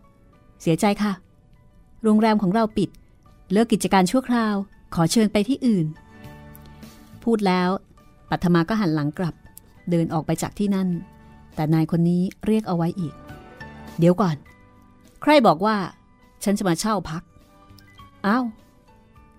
[0.61, 1.13] เสียใจค่ะ
[2.03, 2.89] โรงแรมของเราปิด
[3.51, 4.55] เลิกกิจการชั่วคราว
[4.95, 5.85] ขอเชิญไปที่อื่น
[7.23, 7.69] พูดแล้ว
[8.29, 9.35] ปัทมาก็หันหลังกลับ
[9.89, 10.89] เดินออกไปจากที่นั่น
[11.55, 13.13] แต่นายคนนี้เรียกเอาไว้อีก
[13.99, 14.35] เดี๋ยวก่อน
[15.21, 15.75] ใครบอกว่า
[16.43, 17.23] ฉันจะมาเช่าพัก
[18.25, 18.45] อ้าว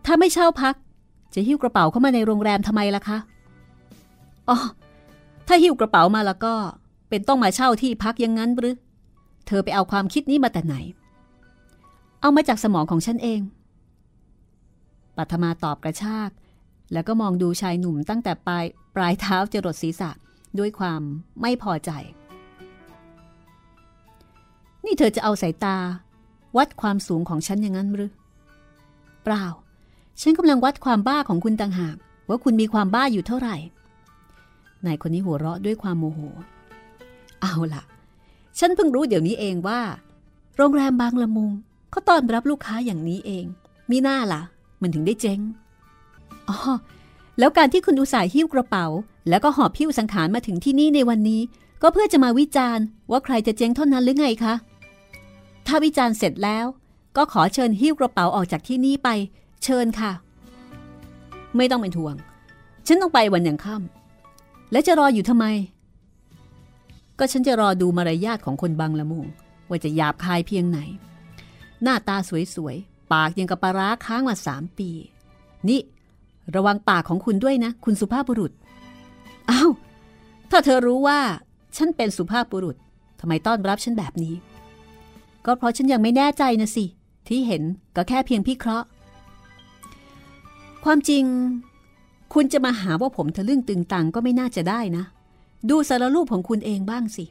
[0.04, 0.74] ถ้าไม่เช่าพัก
[1.34, 3.18] จะหิ้วกระเป๋าเข้ามาในโรงแรมทำไมล่ะคะ
[4.48, 4.58] อ๋อ
[5.46, 6.54] ถ้าหิ้วกระเป๋ามาแล้วก็
[7.08, 8.76] เป็นต้องมาเช่าที่พักยังงั้นหรือ
[9.46, 10.76] เธอไปเอาความคิดนี้มาแต่ไหน
[12.20, 13.40] เอามาจากสมองของฉันเอง
[15.16, 16.30] ปัทมาตอบกระชาก
[16.92, 18.64] แล้วก็มองดูชายหนุ่มตั้งแต่ปลาย
[18.96, 20.10] ปลายเท้าจรดศีรษะ
[20.58, 21.00] ด้วยความ
[21.40, 21.90] ไม่พอใจ
[24.84, 25.76] นี่เธอจะเอาสายตา
[26.56, 28.10] วัดความสูงของฉันอย่างนั้นหรือ
[29.24, 29.44] เปล่า
[30.20, 31.96] ฉันกำลังวัดความบ้าของคุณต่างหาก
[32.28, 33.56] ว่าคุณมีความบ้าอยู่เท่าไหร่
[34.86, 36.20] นายคนนี้หัวเราะด้วยความโมโห
[37.42, 37.82] เอาล่ะ
[38.58, 39.80] ฉันเพิ่งรู้เดี๋ยวนี้เองว่า
[40.56, 41.52] โรงแรมบางละมุง
[41.90, 43.44] เขาต้อนรับลูกค้าอย่างนี้เอง
[43.90, 44.42] มีหน้าล่ะ
[44.80, 45.40] มันถึงได้เจ๊ง
[46.48, 46.56] อ๋อ
[47.38, 48.86] แล้วการที่คุณอุตส่าห์หิ้วกระเป๋า
[49.28, 51.40] แล้วก็หอบพิ้วสังขารมาถึงที่นี่ในวันนี้
[51.82, 54.54] ก็เพื่อจะมาวิจารณ์ ว่าใครจะเจ๊งเท่านั้นหรือไงคะ
[55.66, 56.66] ถ้าวิจารณ์เสร็จแล้ว
[57.16, 59.08] ก็ขอเชิญหิ้วกระเป๋าออกจากที่นี่ไป
[59.64, 60.12] เชิญค่ะ
[61.56, 62.14] ไม่ต้องเป็นห่วง
[62.86, 65.46] ฉันต้องไปวันอย่างค่ำและจะรออยู่ทำไม
[67.18, 69.26] ก็ฉันจะรอดูมารยาทของคนบางละมุง
[69.68, 70.78] ว่าจะหยาบคายเพียงไหน
[71.82, 72.16] หน้าตา
[72.54, 74.90] สวยๆ ปากยังกับปลาร้าค้างมาสามปี
[75.68, 75.80] นี่
[76.54, 78.52] ระวังปากของคุณด้วยนะ คุณสุภาพบุรุษ
[79.50, 79.70] อ้าว
[80.50, 81.20] ถ้าเธอรู้ว่า
[81.76, 82.76] ฉันเป็นสุภาพบุรุษ
[83.20, 84.34] ทำไมต้อนรับฉันแบบนี้
[85.46, 86.84] ก็เพราะฉันยังไม่แน่ใจนะสิ
[87.28, 87.62] ที่เห็น
[87.96, 88.86] ก็แค่เพียงพิเคราะห์
[90.84, 91.24] ความจริง
[92.34, 95.04] คุณจะมาหาว่าผมทะลึ่งตึงตังก็ไม่น่าจะได้นะ
[95.70, 97.24] ดูสารรูปของคุณเองบ้างสิ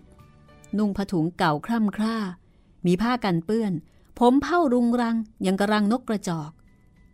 [0.78, 2.18] นุ่งผ้าถุงเก่าคร่ำคร่า
[2.86, 3.74] มีผ้ากันเปื้อน
[4.20, 5.16] ผมเผ้ารุงรัง
[5.46, 6.52] ยังกระรังนกกระจอก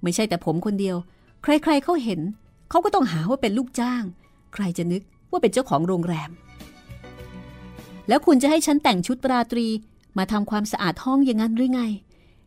[0.01, 0.97] ไม่ใช่แต่ผมคนเดียว
[1.43, 2.21] ใครๆเขาเห็น
[2.69, 4.03] เขาก็ต้องหาว่าเป็นลูกจ้าง
[4.53, 5.01] ใครจะนึก
[5.31, 6.29] ว่าเป็นเจ้าของโรงแรม
[8.07, 9.67] แล้วคุณจะให้ฉันแต่งชุดราตรี
[10.17, 11.81] มาทำความสะอาดห้องอย่างนั้นหรือไง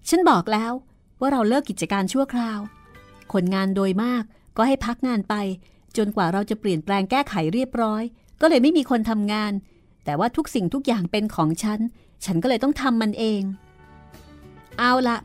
[0.09, 0.73] ฉันบอกแล้ว
[1.21, 2.59] ว่าเราเลิกกิจการชั่วคราว
[3.33, 4.25] คนงานโดยมาก
[4.57, 5.35] ก็ให้พักงานไป
[5.97, 8.03] จนกว่าเราจะเปลี่ยนแปลงแก้ไขเรียบร้อย
[8.43, 9.53] ก็เลยไม่มีคนทำงาน
[10.05, 11.81] แต่ว่าทุกสิ่งทุกอย่างเป็นของฉัน
[12.25, 13.43] ฉันก็เลยต้องทำมันเอง
[14.79, 15.19] เอาละ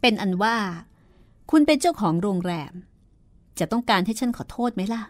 [0.00, 0.56] เป็นอันว่า
[1.50, 2.72] คุณเป็นเจ้าของโรงแรม
[3.58, 5.02] จะต้องการให้ฉันขอโทษไหมล่ะ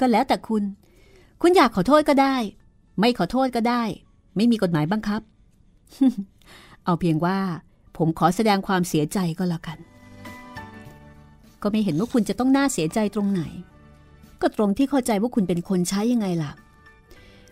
[0.00, 0.62] ก็แล้วแต่คุณ
[1.42, 2.36] คุณอยากขอโทษก็ได้
[3.00, 3.82] ไม่ขอโทษก็ได้
[4.36, 5.22] ไม่มีกฎหมายบังคับ
[6.84, 7.38] เอาเพียงว่า
[7.96, 9.78] ผมขอแสดงความเสียใจก็แล้วกัน
[11.62, 13.42] ก็ไม่เห็นว่าคุณจะต้องน่าเสียใจตรงไหน
[14.42, 16.52] ก็ตรงที่เข้าใจว่าคุณเป็นคนใช้ยังไงล่ะ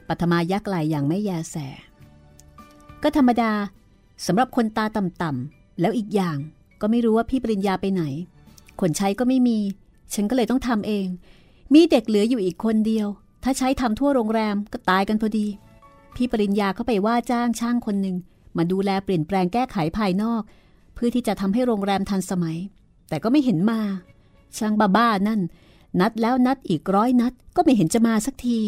[0.08, 1.56] ปัทมายักไหลอย่างไม่แยแส
[3.02, 3.52] ก็ธรรมดา
[4.26, 6.36] สำหรับคนตาต่ำๆแล้วอีกอย่าง
[6.80, 8.02] ก็ไม่รู้ว่าพี่ปริญญาไปไหน
[8.80, 9.58] คนใช้ก็ไม่มี
[10.14, 11.06] ฉันก็เลยต้องทำเอง
[11.74, 13.06] มีเด็กเหลืออยู่อีกคนเดียว
[13.44, 15.46] ถ้าใช้ทำทั่วโรงแรมก็ตายกันพอดี
[16.14, 18.16] พี่ปริญญาก็ไปว่าจ้างช่างคนหนึ่ง
[18.56, 20.42] มาดูแลเปลี่ยนแปลงแก้ไขภายนอก
[20.94, 22.58] เพื่อที่จะทำให้โรงแรมทันสมัย
[23.08, 23.80] แต่ก็ไม่เห็นมา
[24.58, 25.40] ช่างบ้าๆนั่น
[26.00, 28.58] นัดแล้วนัดอีกร้อยนัดก็ไม่เห็นจะมาสักที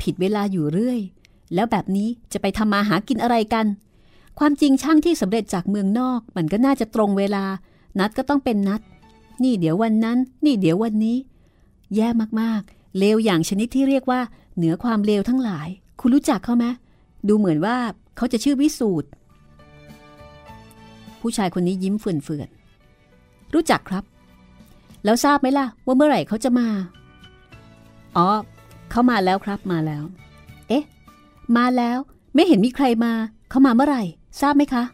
[0.00, 1.00] ผิดเวลาอยู่เรื่อย
[1.54, 3.66] แล้วแบบนี้จะไปทำมาหากินอะไรกัน
[4.38, 7.44] ความจริงช่างที่สำเร็จจากเมืองนอก มันก็น่าจะตรงเวลา
[7.98, 8.80] นัดก็ต้องเป็นนัด
[9.42, 11.16] นี่เดี๋ยววันนั้น นี่เดี๋ยววันนี้
[11.94, 12.08] แย่
[12.40, 14.20] มากๆ เลวอย่างชนิดที่เรียกว่า
[14.56, 15.68] เหนือความเลวทั้งหลาย
[16.00, 16.66] คุณรู้จักเขาไหม
[17.28, 17.76] ดูเหมือนว่า
[18.16, 19.08] เขาจะชื่อวิสูตร
[21.20, 24.04] ผู้ชายคนนี้ยิ้มเฟื่อนๆรู้จักครับ
[25.04, 26.68] แล้วทราบไหมล่ะ ว่าเมื่อไหร่เขาจะมา
[28.16, 28.28] อ๋อ
[28.90, 30.02] เขามาแล้วครับมาแล้ว
[30.68, 30.84] เอ๊ะ
[31.56, 31.98] มาแล้ว
[32.34, 33.12] ไม่เห็นมีใครมา
[33.50, 34.02] เขามาเมื่อไหร่
[34.40, 34.84] ทราบไหมคะ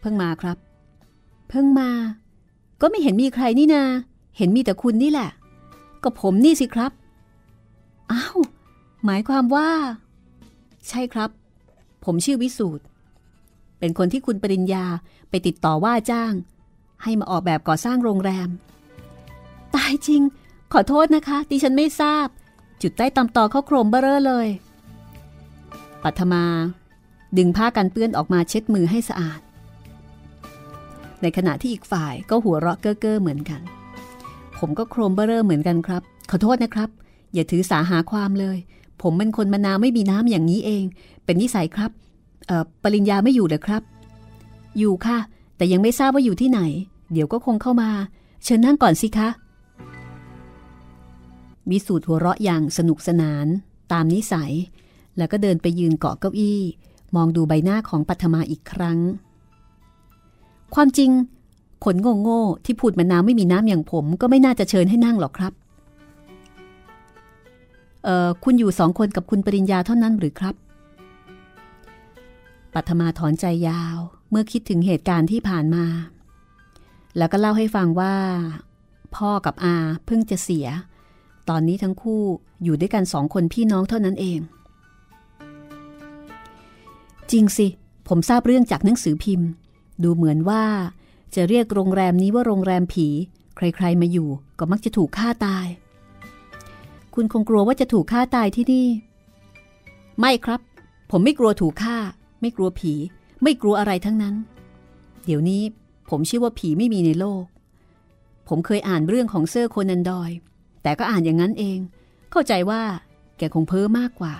[0.00, 0.56] เพิ่งมาครับ
[1.48, 1.90] เพิ่งมา
[2.80, 3.84] ก็ไม่เห็นมีใครนี่นา
[4.36, 5.30] เห็นมีแต่คุณนี่แหละ
[6.02, 6.92] ก็ผมนี่สิครับ
[8.12, 8.38] อ้าว
[9.04, 9.68] หมายความว่า
[10.88, 11.30] ใช่ครับ
[12.04, 12.84] ผมชื่อวิสูตร
[13.78, 14.84] เป็นคนที่คุณปริญญา
[15.30, 16.32] ไปติดต่อว่าจ้าง
[17.02, 18.48] ให้มาออกแบบก่อสร้างโรงแรม
[19.76, 20.22] ตายจริง
[20.72, 22.26] ขอโทษนะคะ ดิฉันไม่ทราบ
[22.82, 24.48] จุดใต้ตำตอเขาโครมเบ้อเร่อเลย
[26.02, 26.44] ปัทมา
[27.38, 29.40] ดึงผ้ากันเปื้อนออกมาเช็ดมือให้สะอาด
[31.22, 33.60] ในขณะที่อีกฝ่ายก็หัวเราะเก้อเก้อเหมือนกัน
[34.58, 36.88] ผมก็โครมเบ้อเร่อเหมือนกันครับ ขอโทษนะครับ
[37.34, 38.58] อย่าถือสาหาความเลย
[39.02, 40.84] ผมเป็นคนมะนาวไม่มีน้ำอย่างนี้เอง
[41.24, 41.90] เป็นนิสัยครับ
[42.46, 43.82] เอ่อปริญญาไม่อยู่เหรอครับ
[44.78, 45.18] อยู่ค่ะ
[45.56, 46.60] แต่ยังไม่ทราบว่าอยู่ที่ไหน
[47.12, 47.90] เดี๋ยวก็คงเข้ามา
[48.44, 49.28] เชิญนั่งก่อนสิคะ
[51.70, 53.46] วิสูตรหัวเราะอย่างสนุกสนาน
[53.92, 54.52] ตามนิสัย
[55.16, 56.60] แล้วก็เดินไปยืนเกาะเก้าอี้
[57.16, 58.98] มองดูใบหน้าของปัทมาอีกครั้ง
[60.74, 61.10] ความจริง
[61.84, 65.52] ขนโง่ๆที่พูดมะนาวไม่มีน้ำอย่างผม ก็ไม่น่าจะเชิญให้นั่งหรอกครับ
[68.04, 70.54] เอ่อ คุณอยู่สองคนกับคุณปริญญาเท่านั้นหรือครับ
[72.74, 73.98] ปัทมาถอนใจยาว
[74.30, 75.84] เมื่อคิดถึงเหตุการณ์ที่ผ่านมา
[77.16, 78.14] แล้วก็เล่าให้ฟังว่า
[79.16, 79.76] พ่อกับอา
[80.06, 80.66] เพิ่งจะเสีย
[81.48, 82.24] ตอนนี้ทั้งคู่
[82.62, 84.40] อยู่ด้วยกันสองคนพี่น้องเท่านั้นเอง
[87.30, 87.66] จริงสิ
[88.08, 89.48] ผมทราบเรื่องจากหนังสือพิมพ์
[90.02, 90.64] ดูเหมือนว่า
[91.34, 93.06] จะเรียกโรงแรมนี้ว่าโรงแรมผี
[93.56, 95.66] ใครๆมาอยู่ก็มักจะถูกฆ่าตาย
[97.14, 98.88] คุณคงกลัวว่าจะถูกฆ่าตายที่นี่
[100.20, 100.60] ไม่ครับ
[101.10, 101.96] ผมไม่กลัวถูกฆ่า
[102.40, 102.92] ไม่กลัวผี
[103.42, 104.34] ไม่กลัวอะไรทั้งนั้น
[105.24, 105.62] เดี๋ยวนี้
[106.10, 107.44] ผมเชื่อว่าผีไม่มีในโลก
[108.48, 110.30] ผมเคยอ่านเรื่องของเซอร์โคนันดอย
[110.82, 111.78] แต่ก็อ่านอย่างนั้นเอง
[112.32, 112.82] เข้าใจว่า
[113.38, 114.34] แกคงเพ้อมากกว่า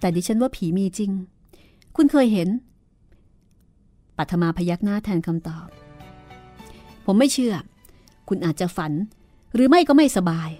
[0.00, 1.10] แต่ดิฉันว่าผีมีจริง
[1.96, 2.48] คุณเคยเห็น
[4.18, 5.66] ปัทมาพยักหน้าแทนคำตอบ
[7.06, 7.54] ผมไม่เชื่อ
[8.28, 8.92] คุณอาจจะฝัน
[9.54, 10.50] หรือไม่ก็ไม่สบาย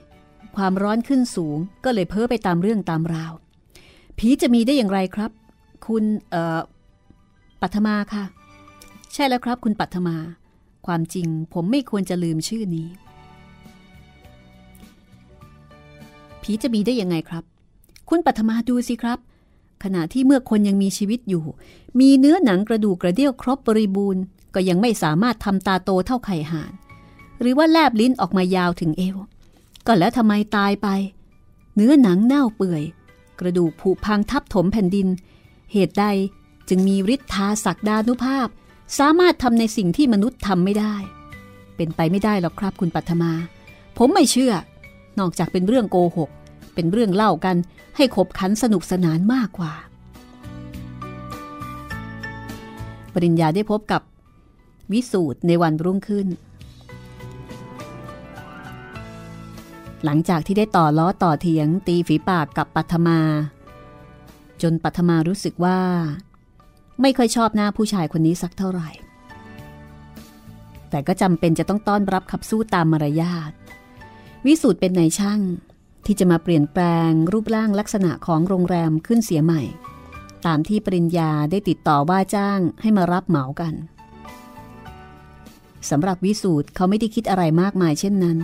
[0.57, 3.33] ความร้อนขึ้นสูงก็เลยเพ้อไปตามเรื่องตามราว
[4.19, 5.31] ผีจะมีได้อย่างไรครับ
[5.87, 6.61] คุณเอ่อ
[7.63, 8.25] ปัทมาค่ะ
[9.13, 10.17] ใช่แล้วครับ คุณปัทมา
[10.87, 12.89] ความจริงผมไม่ควรจะลืมชื่อนี้
[16.47, 17.45] ผีจะมีได้ยังไงครับ
[18.09, 19.19] คุณปัทมาดูสิครับ
[19.83, 21.45] ขณะที่เมื่อคนยังมีชีวิตอยู่
[22.01, 24.23] มีเนื้อหนังกระดูกกระเดี่ยวครบบริบูรณ์
[24.55, 26.73] ก็ยังไม่สามารถทำตาโตเท่าไข่ห่าน
[27.41, 29.17] หรือว่าแลบลิ้นออกมายาวถึงเอว
[29.87, 30.89] ก็แล้วทำไมตายไป
[31.75, 32.83] เนื้อหนังเน่าเปื่อย
[33.41, 35.09] กระดูกผุพังทับถมแผ่นดิน
[35.73, 36.05] เหตุใด
[36.69, 38.49] จึงมีฤทธาศักดานุภาพ
[38.99, 40.95] สามารถทำในสิ่งที่มนุษย์ทำไม่ได้
[41.77, 43.33] เป็นไปไม่ได้หรอกครับคุณปัทมา
[43.99, 44.53] ผมไม่เชื่อ
[45.19, 46.31] นอกจากเป็นเรื่องโกหก
[46.75, 47.57] เป็นเรื่องเล่ากัน
[47.97, 49.73] ให้ขบขันสนุกสนานมากกว่า
[53.13, 54.03] ปริญญาได้พบกับ
[54.93, 56.27] วิสูตรในวันรุ่งขึ้น
[60.05, 63.21] หลังจากที่ได้ต่อล้อต่อเถียงตีฝีปากกับปัทมา
[64.63, 65.79] จนปัทมารู้สึกว่า
[67.01, 68.91] ไม่ค่อยชอบหน้าผู้ชายคนนี้สักเท่าไหร่
[70.91, 73.53] แต่ก็จำเป็นจะต้องต้อนรับขับสู้ตามมารยาท
[74.47, 75.41] วิสูตรเป็นนายช่าง
[76.07, 79.63] ที่จะมาเปลี่ยนแปลงรูปร่างลักษณะของโรงแรมขึ้นเสียใหม่
[80.47, 83.75] ตามที่ปริญญาได้ติดต่อว่าจ้างให้มารับเหมากัน
[85.91, 88.39] สำหรับวิสูตรเขาไม่ได้คิดอะไรมากมายเช่นนั้น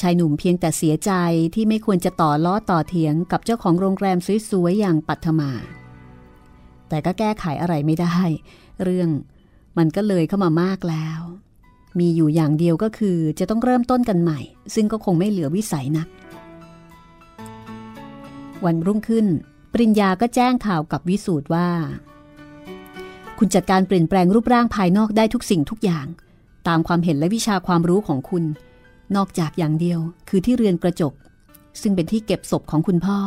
[0.00, 1.12] ชายหนุ่มเพียงแต่เสียใจ
[1.54, 4.18] ที่ไม่ควรจะต่อล้อต่อเถียงกับเจ้าของโรงแรม
[4.50, 5.50] สวยๆอย่างปัทมา
[6.88, 8.16] แต่ก็แก้ไขอะไรไม่ได้
[8.82, 9.10] เรื่อง
[9.78, 11.20] มันก็เลยเข้ามามากแล้ว
[11.98, 14.40] มีอยู่อย่างเดียวก็คือจะต้องเริ่มต้นกันใหม่
[14.74, 16.08] ซึ่งก็คงไม่เหลือวิสัยนัก
[18.64, 19.26] วันรุ่งขึ้น
[19.72, 21.68] ปริญญาก็แจ้งข่าวกับวิสูตรว่า
[23.38, 26.06] คุณจัดการเปลี่ยนแปลงรูปร่างภายนอกได้ทุกสิ่งทุกอย่าง
[26.68, 28.44] ตามความเห็นและวิชาความรู้ของคุณ
[29.16, 31.14] นอกจากอย่างเดียวคือที่เรือนกระจก
[31.80, 33.18] ซึ่งเป็นที่เก็บศพของคุณพ่อ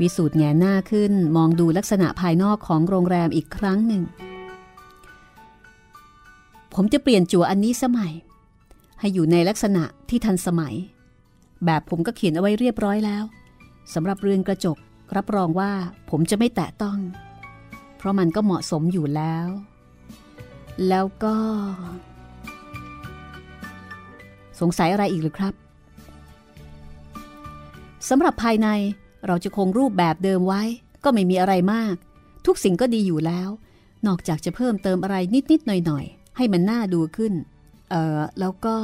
[0.00, 4.02] วิสูตรแงหน้าขึ้นมองดูลักษณะภายนอกของโรงแรมอีกครั้งหนึ่ง
[6.80, 8.12] ผมจะเปลี่ยนจั่วอันนี้สมัย
[9.00, 10.74] ให้อยู่ในลักษณะที่ทันสมัย
[11.64, 13.24] แบบผมก็เขียนเอาไว้เรียบร้อยแล้ว
[13.94, 14.76] สำหรับเรือนกระจก
[15.16, 15.72] รับรองว่า
[16.10, 16.98] ผมจะไม่แตะต้อง
[17.96, 19.46] เพราะมันก็เหมาะสมอยู่แล้ว
[20.88, 21.36] แล้วก็
[24.60, 25.54] สงสัยอะไรอีกหรือครับ
[28.08, 28.68] สำหรับภายใน
[29.26, 30.62] เราจะคงรูปแบบเดิมไว้
[31.04, 31.94] ก็ไม่มีอะไรมาก
[32.46, 33.48] ทุกสิ่งก็ดีอยู่แล้ว
[34.06, 35.16] นอกจากจะเพิ่มเติมอะไร
[35.52, 37.32] นิด ๆ หน่อย ๆ ให้มันน่าดูขึ้น
[37.90, 38.76] เออแล้วก็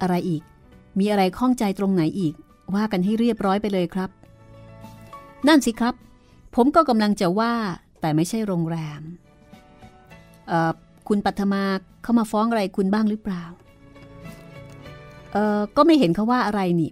[0.00, 0.42] อะไรอีก
[0.98, 2.34] มีอะไรข้องใจตรงไหนอีก
[2.74, 4.10] ว่ากันให้เรียบร้อยไปเลยครับ
[5.48, 5.94] นั่นสิครับ
[6.54, 7.52] ผมก็กำลังจะว่า
[8.00, 9.02] แต่ไม่ใช่โรงแรม
[10.48, 10.72] เออ
[11.08, 11.62] คุณปัทมา
[12.02, 13.44] เขามาฟ้องอะไรคุณบ้างหรือเปล่า
[15.32, 16.90] เออก็ไม่เห็นเขาว่าอะไรนี่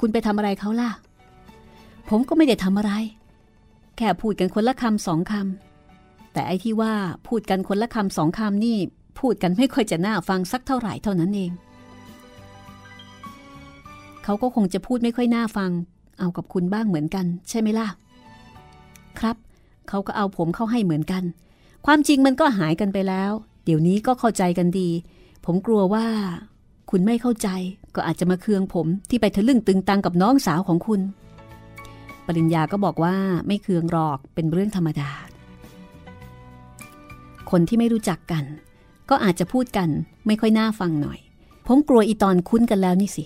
[0.00, 0.90] คุณไปทำอะไรเขาล่ะ
[2.08, 2.92] ผมก็ไม่ได้ทำอะไร
[3.96, 5.73] แค่พูดกันคนละคำสองคำ
[6.34, 6.92] แต่ไอ้ที่ว่า
[7.28, 8.76] พูดกันคนละคำสองคำนี่
[9.20, 11.50] พูดกันไม่ค่อยจะน่าฟังสักเท่าไหร่เท่านั้นเอง
[14.24, 15.70] เขาก็คงจะพูดไม่ค่อยน่าฟัง
[16.18, 17.88] เอากับคุณบ้างเหมือนกัน ใช่ไหมล่ะ
[19.18, 19.36] ครับ
[19.88, 21.22] เขาก็เอาผมเข้าให้เหมือนกัน
[21.86, 23.32] ความจริงมันก็หายกันไปแล้ว
[23.64, 24.88] เดี๋ยวนี้ก็เข้าใจกันดี
[25.44, 26.06] ผมกลัวว่า
[26.90, 27.48] คุณไม่เข้าใจ
[27.94, 31.00] ก็อาจจะมาเคืองผมที่ไปทะลึ่งตึงตังกับน้องสาวของคุณ
[32.26, 33.14] ปริญญาก็บอกว่า
[33.46, 35.10] ไม่เคืองหรอกเป็นเรื่องธรรมดา
[37.56, 38.44] คนที่ไม่รู้จักกัน
[39.10, 39.88] ก็อาจจะพูดกัน
[40.26, 41.18] ไม่ค่อยน่าฟังหน่อย
[41.66, 43.24] ผมกลัวอีตอนคุ้นกันแล้วนี่สิ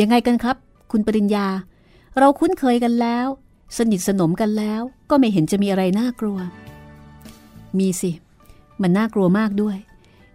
[0.00, 0.56] ยังไงกันครับ
[0.90, 1.46] คุณปริญญา
[2.18, 3.26] เราคุ้นเคยกันแล้ว
[3.76, 6.38] สนิทสนมกันแล้ว ก็ไม่เห็นจะมีอะไรน่ากลัว
[7.78, 8.10] มีสิ
[8.82, 9.76] มันน่ากลัวมากด้วย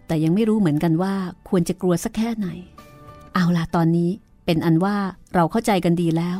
[0.06, 1.14] แต่ยังไม่รู้เหมือนกันว่า
[1.48, 2.48] ควรจะกลัวสักแค่ไหน
[3.34, 4.10] เอาล่ะตอนนี้
[4.44, 4.96] เป็นอันว่า
[5.34, 6.38] เราเข้าใจกันดีแล้ว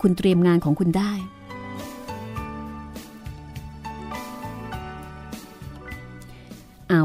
[0.00, 1.12] คุณเตรียมงานของคุณได้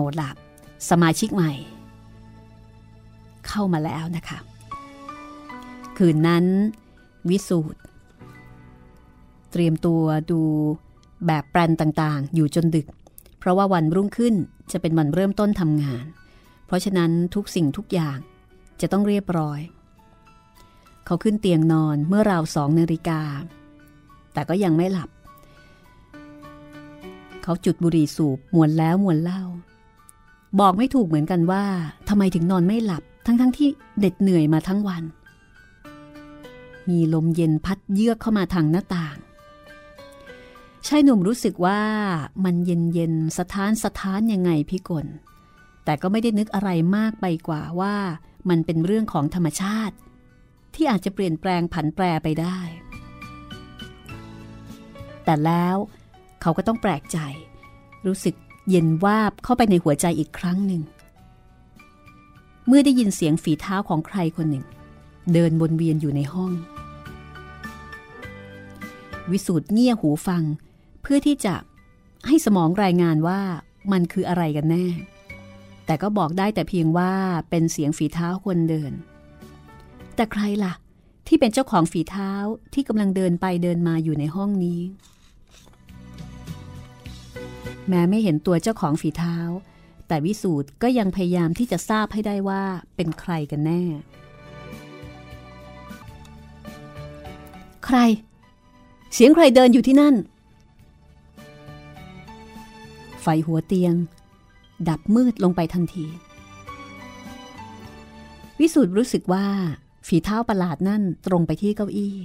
[0.09, 0.31] เอาล่ะ
[0.89, 1.51] สมาชิกใหม่
[3.47, 4.39] เข้ามาแล้วนะคะ
[5.97, 6.45] คืนนั้น
[7.29, 7.79] วิสูตร
[9.51, 10.01] เตรียมตัว
[10.31, 10.41] ดู
[11.25, 12.87] แบบแปลนต่างๆ อยู่จนดึก
[13.39, 14.35] เพราะว่าวันรุ่งขึ้น
[14.71, 16.05] จะเป็นวันเริ่มต้นทำงาน
[16.65, 18.17] เพราะฉะนั้นทุกสิ่งทุกอย่าง
[18.81, 19.59] จะต้องเรียบร้อย
[21.05, 23.21] เขาขึ้นเตียงนอนเมื่อราวสองนาฬิกา
[24.33, 25.09] แต่ก็ยังไม่หลับ
[27.43, 29.43] เขาจุดบุหรี่สูบมวนแล้วมวนเล่า
[30.59, 31.63] บอกไม่ถูกเหมือนกันว่า
[32.09, 33.69] ทำไมถึงนอนไม่หลับทั้งๆทที่
[33.99, 35.03] เด็ดเหนื่อยมาทั้งวัน
[36.89, 39.17] มีลมเย็นพัดเยือกเข้ามาทางหน้าต่าง
[40.87, 41.81] ชายหนุ่มรู้สึกว่า
[42.45, 45.07] มันเย็นเย็นสะท้านสะท้านยังไงพี่กล
[45.85, 47.95] แต่ก็ไม่ได้นึกอะไรมากไปกว่าว่า
[48.49, 49.95] มันเป็นเรื่องของธรรมชาติ
[50.73, 52.59] ที่อาจจะเปลี่ยนแปลงผันแปรไปได้
[55.25, 55.75] แต่แล้ว
[56.41, 57.17] เขาก็ต้องแปลกใจ
[58.05, 58.35] รู้สึก
[58.69, 60.81] เย็นวาบเข้าไปในหัวใจอีกครั้งหนึ่ง
[62.67, 64.65] เมื่อได้ยินเสียงฝีเท้าของใครคนหนึ่ง
[65.33, 66.51] เดินวนเวียนอยู่ในห้อง
[69.31, 70.43] วิสูตรเงี่ยหูฟัง
[71.01, 71.55] เพื่อที่จะ
[72.27, 73.41] ให้สมองรายงานว่า
[73.91, 74.85] มันคืออะไรกันแน่
[75.85, 77.11] แต่ก็บอกได้แต่เพียงว่า
[77.49, 78.91] เป็นเสียงฝีเท้าคนเดิน
[80.15, 80.73] แต่ใครล่ะ
[81.27, 82.31] ที่เป็นเจ้าของฝีเท้า
[82.73, 84.81] ที่กำลังเดินไปเดินมาอยู่ในห้องนี้
[87.89, 89.37] แม้ไม่เห็นตัวเจ้าของฝีเท้า
[90.07, 92.63] แต่วิสูตรก็ยังพยายามที่จะทราบให้ได้ว่า
[92.95, 93.81] เป็นใครกันแน่
[97.85, 97.97] ใคร
[99.13, 100.15] เสียงใครเดินอยู่ที่นั่น
[103.21, 103.95] ไฟหัวเตียง
[104.89, 106.05] ดับมืดลงไปทันที
[108.59, 109.45] วิสูตรรู้สึกว่า
[110.07, 112.15] ฝีเท้าประหลาดนั่นตรงไปที่เก้าอี้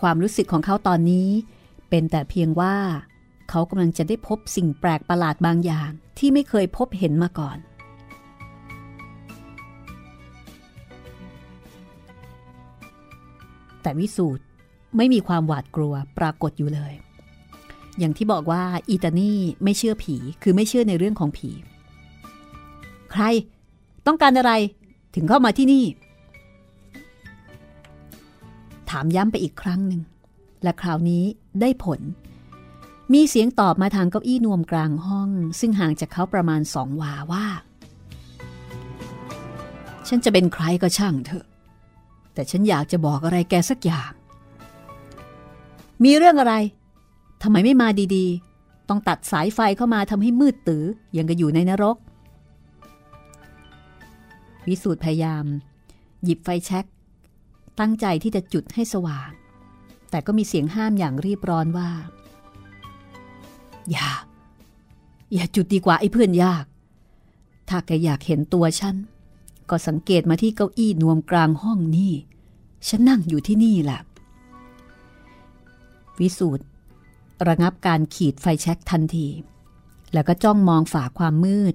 [0.00, 1.28] ความรู้สึกของเขาตอนนี้
[1.90, 2.74] เป็นแต่เพียงว่า
[3.50, 7.58] เขากำลังจะได้พบสิ่งแปลกประหลาดบางอย่างที่ไม่เคยพบเห็นมาก่อน
[13.82, 14.42] แต่วิสูตร
[14.96, 16.92] ไม่มีความหวาดกลัวปรากฏอยู่เลย
[17.98, 21.50] อย่างที่บอกว่าอีตานี่ไม่เชื่อผีคือไม่เชื่อในเรื่องของผี
[23.12, 23.22] ใคร
[24.06, 24.52] ต้องการอะไร
[25.14, 25.84] ถึงเข้ามาที่นี่
[28.90, 30.02] ถามย้ำไปอีกครั้งหนึ่ง
[30.66, 31.24] และคราวนี้
[31.60, 32.00] ได้ผล
[33.12, 37.46] มีเสียงตอบมาทางเก้าอี้นวมกลางห้อง ซึ่งห่างจากเขาประมาณสองวาว่า
[40.08, 41.46] ฉันจะเป็นใครก็ช่างเถอะ
[42.34, 44.12] แต่ฉันอยากจะบอกอะไรแกสักอย่าง
[46.04, 46.54] มีเรื่องอะไร
[47.42, 50.84] ทำไมไม่มาดีๆ ต้องตัดสายไฟเข้ามาทำให้มืดตื้อ
[51.16, 51.96] ยังกับอยู่ในนรก
[54.68, 55.44] วิสูตรพยายาม
[56.24, 56.84] หยิบไฟแช็ก
[57.80, 59.30] ตั้งใจที่จะจุดให้สว่าง
[60.10, 61.90] แต่ก็มีเสียงห้ามอย่างรีบร้อนว่า
[63.90, 64.08] อย่า
[65.34, 66.64] อย่าจุดดีกว่าไอ้เพื่อนยาก
[67.68, 68.96] ถ้าแกอยากเห็นตัวฉัน
[69.70, 72.12] ก็สังเกตมาที่เก้าอี้นวมกลางห้องนี่
[72.88, 74.00] ฉันนั่งอยู่ที่นี่แหละ
[76.20, 76.64] วิสูตร
[77.48, 79.26] ระงับการขีดไฟแช็กทันที
[80.12, 81.74] แล้วก็จ้องมองฝ่าความมืด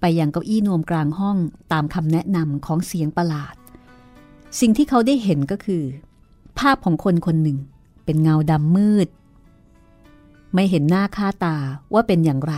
[0.00, 1.36] ไปยังเก้าอี้นวมกลางห้อง
[1.72, 3.54] ตามคำแนะนำของเสียงประหลาด
[4.60, 5.82] สิ่งที่เขาได้เห็นก็คือ
[6.58, 7.58] ภาพของคนคนหนึ่ง
[8.04, 9.08] เป็นเงาดำมืด
[10.54, 11.56] ไม่เห็นหน้าค่าตา
[11.92, 12.54] ว่าเป็นอย่างไร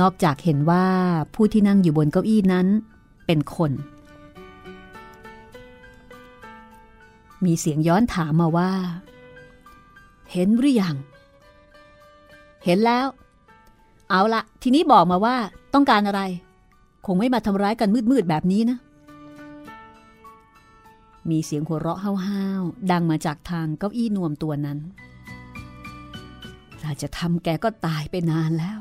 [0.00, 0.86] นอกจากเห็นว่า
[1.34, 2.66] ผู้ที่นั่งอยู่บนเก้าอี้นั้น
[3.26, 3.72] เป็นคน
[7.44, 8.70] มีเสียงย้อนถามมาว่า
[10.32, 10.96] เห็นหรือยัง
[12.64, 13.06] เห็นแล้ว
[14.10, 15.36] เอาละทีนี้บอกมาว่า
[15.74, 16.22] ต้องการอะไร
[17.06, 18.78] คงไม่มาทำร้ายกันมืดๆแบบนี้นะ
[21.30, 24.78] มีเสียงหัวเราะห้าวๆดังมาจากทางเก้าอี้นวมตัวนั้น
[26.82, 28.78] ถ้าจะทำแกก็ตายไปนานแล้ว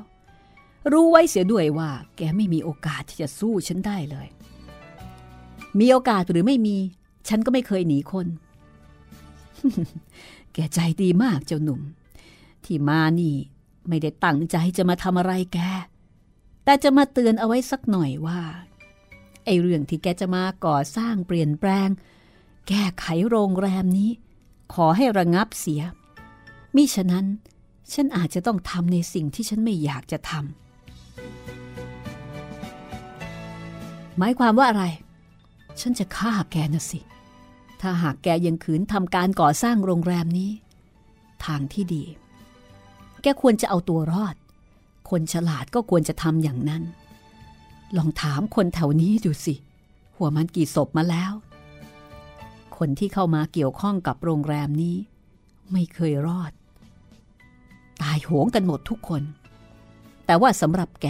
[0.92, 4.28] รู้ไว้เสียด้วยว่า แกไม่มีโอกาสที่จะสู้ฉันได้เลย
[5.80, 6.78] มีโอกาสหรือไม่มี
[7.28, 8.28] ฉันก็ไม่เคยหนีคน
[10.54, 11.82] แกใจดีมากเจ้าหนุ่ม
[12.66, 13.36] ที่มานี่
[13.88, 15.60] ไม่ได้ตั้งใจจะมาทำอะไรแก
[16.64, 18.42] แต่จะมาเตือนเอาไว้สักหน่อยว่า
[19.46, 21.90] ไอ้เรื่องที่แกจะมาก่อสร้างเปลี่ยนแปลง
[22.70, 24.11] แก้ไขโรงแรมนี้
[24.74, 25.82] ขอให้ระงับเสีย
[26.76, 27.26] มิฉะนั้น
[27.93, 30.43] ฉันอาจจะต้องทำในสิ่งที่ฉันไม่อยากจะทำ
[34.17, 34.84] หมายความว่าอะไร
[35.80, 36.99] ฉันจะฆ่าแกนะสิ
[37.82, 40.51] ถ้าหากแกยังขืนทำการก่อสร้างโรงแรมนี้
[41.45, 42.03] ทางที่ดี
[43.22, 44.36] แกควรจะเอาตัวรอด
[45.09, 46.84] คนฉลาดก็ควรจะทำอย่างนั้น
[47.97, 49.55] ลองถามคนแถวนี้ดูสิ
[50.15, 51.34] หัวมันกี่ศพมาแล้ว
[52.80, 54.95] คนที่เข้ามาเกี่ยวข้องกับโรงแรมนี้
[55.71, 56.51] ไม่เคยรอด
[58.01, 59.23] ตายโหงกันหมดทุกคน
[60.25, 61.07] แต่ว่าสำหรับแก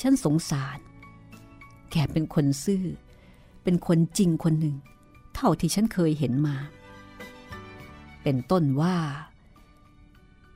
[0.00, 0.78] ฉันสงสาร
[1.92, 2.84] แกเป็นคนซื่อ
[3.62, 4.76] เป็นคนจริงคนหนึ่ง
[5.34, 6.56] เท่าที่ฉันเคยเห็นมา
[8.22, 8.96] เป็นต้นว่า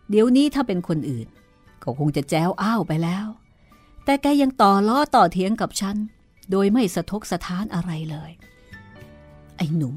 [0.08, 1.28] เดี๋ยวนี้ถ้าเป็นคนอื่น
[1.82, 3.26] ก็คงจะแจ้วอ้าวไปแล้ว
[4.04, 5.96] แต่แกยังต่อล้อต่อเถียงกับฉัน
[6.50, 8.32] โดยไม่สะทกสะท้านอะไรเลย
[9.56, 9.96] ไอ้หนุ่ม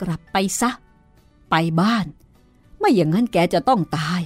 [0.00, 0.70] กลับไปซะ
[1.50, 2.06] ไปบ้าน
[2.78, 4.20] ไม่อย่างนั้นแกจะต้องตาย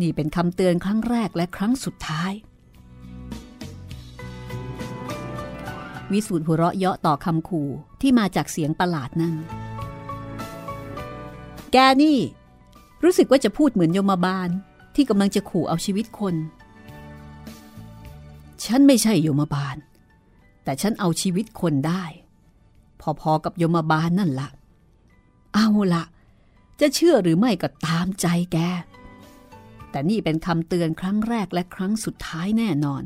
[0.00, 2.32] นี่เป็นคำเตือนครั้งแรกและครั้งสุดท้าย
[6.12, 7.68] วิสูตรหัวเราะเยาะต่อคำขู่
[8.00, 9.34] ที่มาจากเสียงประหลาดนั่น
[11.72, 12.18] แกนี่
[13.04, 14.48] รู้สึกว่าจะพูดเหมือนโยมบาล
[14.94, 16.34] ที่กำลังจะขู่เอาชีวิตคน
[18.64, 19.76] ฉันไม่ใช่โยมบาล
[20.64, 22.04] แต่ฉันเอาชีวิตคนได้
[23.20, 24.48] พอๆกับยมบาลนั่นละ่ะ
[25.54, 26.04] เอาละ
[26.80, 28.58] จะเชื่อหรือไม่ก็ตามใจแก
[29.90, 33.02] แต่นี่เป็นคำเตือนครั้งแรกและครั้งสุดท้ายแน่นอน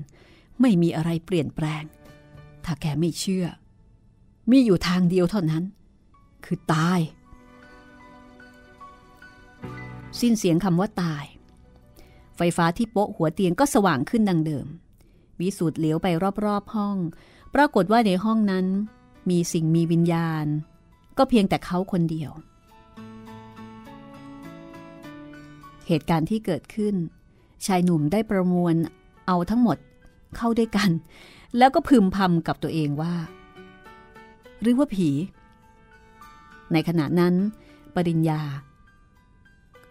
[0.61, 1.85] ไม่มีอะไรเปลี่ยนแปลง
[2.65, 3.47] ถ้าแกไม่เชื่อ
[4.51, 5.65] มีอยู่ทางเดียวเท่านั้น
[6.45, 7.01] คือตาย
[10.21, 11.25] สิ้นเสียงคำว่าตาย
[12.37, 14.67] ไฟฟ้าที่โป๊ะหัวเตียงก็สว่างขึ้นดังเดิม
[15.41, 16.07] วิสูตรเหลียวไป
[16.45, 16.97] รอบๆห้อง
[17.55, 18.67] ปรากฏว่าในห้องนั้น
[19.31, 20.47] มีสิ่งมีวิญญาณ
[21.19, 22.31] ก็เพียงแต่เขาคนเดียว
[25.87, 26.95] เหตุการณ์ที่เกิดขึ้น
[27.67, 28.75] ชายหนุ่มได้ประมวล
[29.27, 29.79] เอาทั้งหมด
[30.37, 30.91] เข้าด้วยกัน
[31.59, 33.15] แล้วก็พึมพำกับตัวเองว่า
[34.61, 35.09] หรือว่าผี
[36.73, 37.35] ในขณะนั้น
[37.95, 38.41] ปริญญา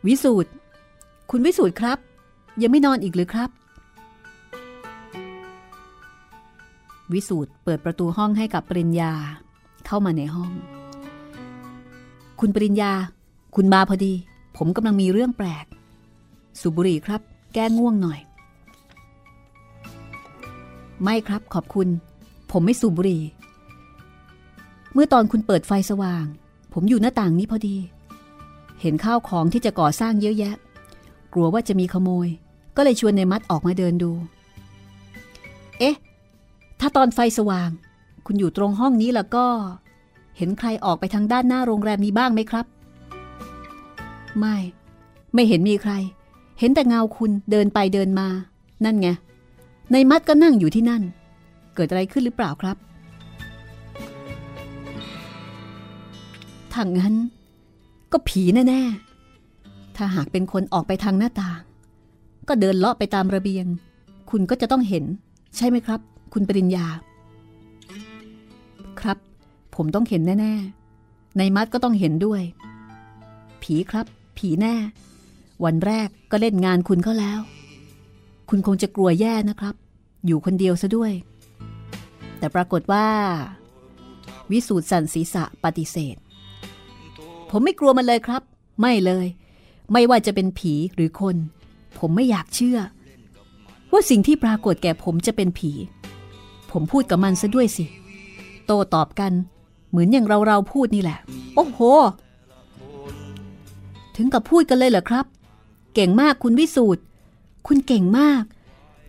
[0.08, 0.52] วิสูตร
[1.32, 1.98] คุณวิสูตรครับ
[2.62, 3.50] ยังไม่นอนอีกหรือครับ
[7.14, 9.14] วิสูตรเปิดประตูห้องให้กับปริญญา
[9.86, 10.52] เข้ามาในห้อง
[12.40, 12.92] คุณปริญญา
[13.56, 14.14] คุณมาพอดี
[14.58, 15.66] ผมกำลังมีเรื่องแปลก
[16.60, 17.22] สูบบุหรี่ครับ
[17.54, 18.20] แก้ง่วงหน่อย
[21.04, 21.88] ไม่ครับขอบคุณ
[22.52, 23.22] ผมไม่สูบบุหรี่
[24.94, 26.26] เมื่อตอนคุณเปิดไฟสว่าง
[26.74, 27.78] ผมอยู่หน้าต่างนี้พอดี
[28.82, 30.56] เห็นข้าวของที่จะก่อสร้างเยอะแยะ
[31.34, 32.28] กลัวว่าจะมีขโมย
[32.76, 34.12] ก็เลยชวนในมัดออกมาเดินดู
[35.80, 35.96] เอ๊ะ
[36.82, 37.70] ถ้าตอนไฟสว่าง
[38.26, 39.46] คุณอยู่ตรงห้องนี้แล้วก็
[40.38, 42.66] เห็นใครออกไปทางด้านหน้าโรงแรมนี้บ้างไหมครับ
[44.40, 44.58] ไม่
[45.34, 45.94] ไม่เห็นมีใคร
[46.60, 48.28] เห็นแต่เงาคุณเดินไปเดินมา
[48.86, 49.10] นั่นไง
[49.92, 51.04] ในมัดก็นั่งอยู่ที่นั่น
[51.76, 52.78] เกิดอะไรขึ้นหรือเปล่าครับ
[56.72, 57.14] ถ้างั้น
[58.12, 61.60] ก็ผีแน่ๆ ถ้าหากเป็นคนออกไปทางหน้าต่าง
[62.48, 63.66] ก็เดินเลาะไปตามระเบียง
[64.30, 65.04] คุณก็จะต้องเห็น
[65.58, 66.02] ใช่ไหมครับ
[66.34, 66.86] คุณปริญญา
[69.00, 69.18] ครับ
[69.76, 70.54] ผมต้องเห็นแน่
[70.96, 72.42] ๆ ในมัดก็ต้องเห็นด้วย
[73.64, 74.06] ผีครับ
[74.38, 74.76] ผีแน่
[75.66, 77.40] วันแรกก็เล่นงานคุณเขาแล้ว
[78.50, 79.76] คุณคงจะกลัวแย่นะครับ
[80.26, 81.12] อยู่คนเดียวซะด้วย
[82.38, 83.08] แต่ปรากฏว่า
[84.52, 86.16] วิสูตรสันศีษะปฏิเสธ
[87.50, 88.42] ผมไม่กลัวมันเลยครับ
[88.80, 89.26] ไม่เลย
[89.92, 91.36] ไม่ว่าจะเป็นผีหรือคน
[92.00, 92.80] ผมไม่อยากเชื่อ
[93.92, 95.72] ว่าสิ่งที่ปรากฏแก่ผมจะเป็นผี
[96.72, 97.86] ผมพูดกับมันซะด้วยสิ
[98.66, 99.32] โตตอบกัน
[99.90, 101.18] เหมือนอย่างเราเราพูดนี่แหละ
[101.56, 101.80] โอ้โห
[104.16, 105.26] ถึงกับพูดกันเลยเหรอครับ
[105.94, 107.02] เก่งมากคุณวิสูตร
[107.68, 108.44] คุณเก่งมาก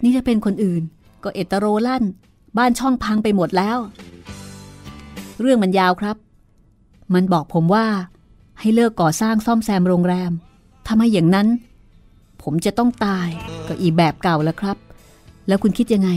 [0.03, 0.83] นี่จะเป็นคนอื่น
[1.23, 2.05] ก็เอตโรลั่น
[2.59, 3.79] บ้านช่องพังไปหมดแล้ว
[5.41, 6.17] เรื่องมันยาวครับ
[7.15, 7.87] มันบอกผมว่า
[8.61, 10.33] ให้เลิกก่อสร้างซ่อมแซมโรงแรม
[10.89, 11.49] ทำไมอย่างนั้น
[12.43, 13.29] ผมจะต้องตาย
[13.69, 14.77] ก็อีแบบเก่าแล้วครับ
[15.49, 16.11] แล้วคุณคิดยังไง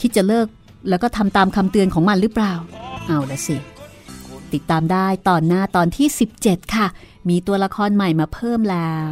[0.00, 0.46] คิดจะเลิก
[0.88, 2.54] แล้วก็ทำตามคำเตือนของมันหรือเปล่า
[3.06, 3.56] เอาละสิ
[4.52, 6.08] ติดตามได้ตอนหน้าตอนที่
[6.40, 6.86] 17 ค่ะ
[7.28, 9.10] มีตัวละครใหม่มาเพิ่มแล้ว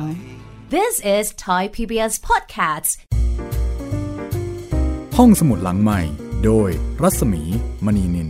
[0.74, 2.92] This is Thai PBS Podcasts.
[5.16, 6.00] ห้องสมุดหลังใหม่
[6.44, 6.70] โดย
[7.02, 7.42] รัศมี
[7.84, 8.28] มณีนิน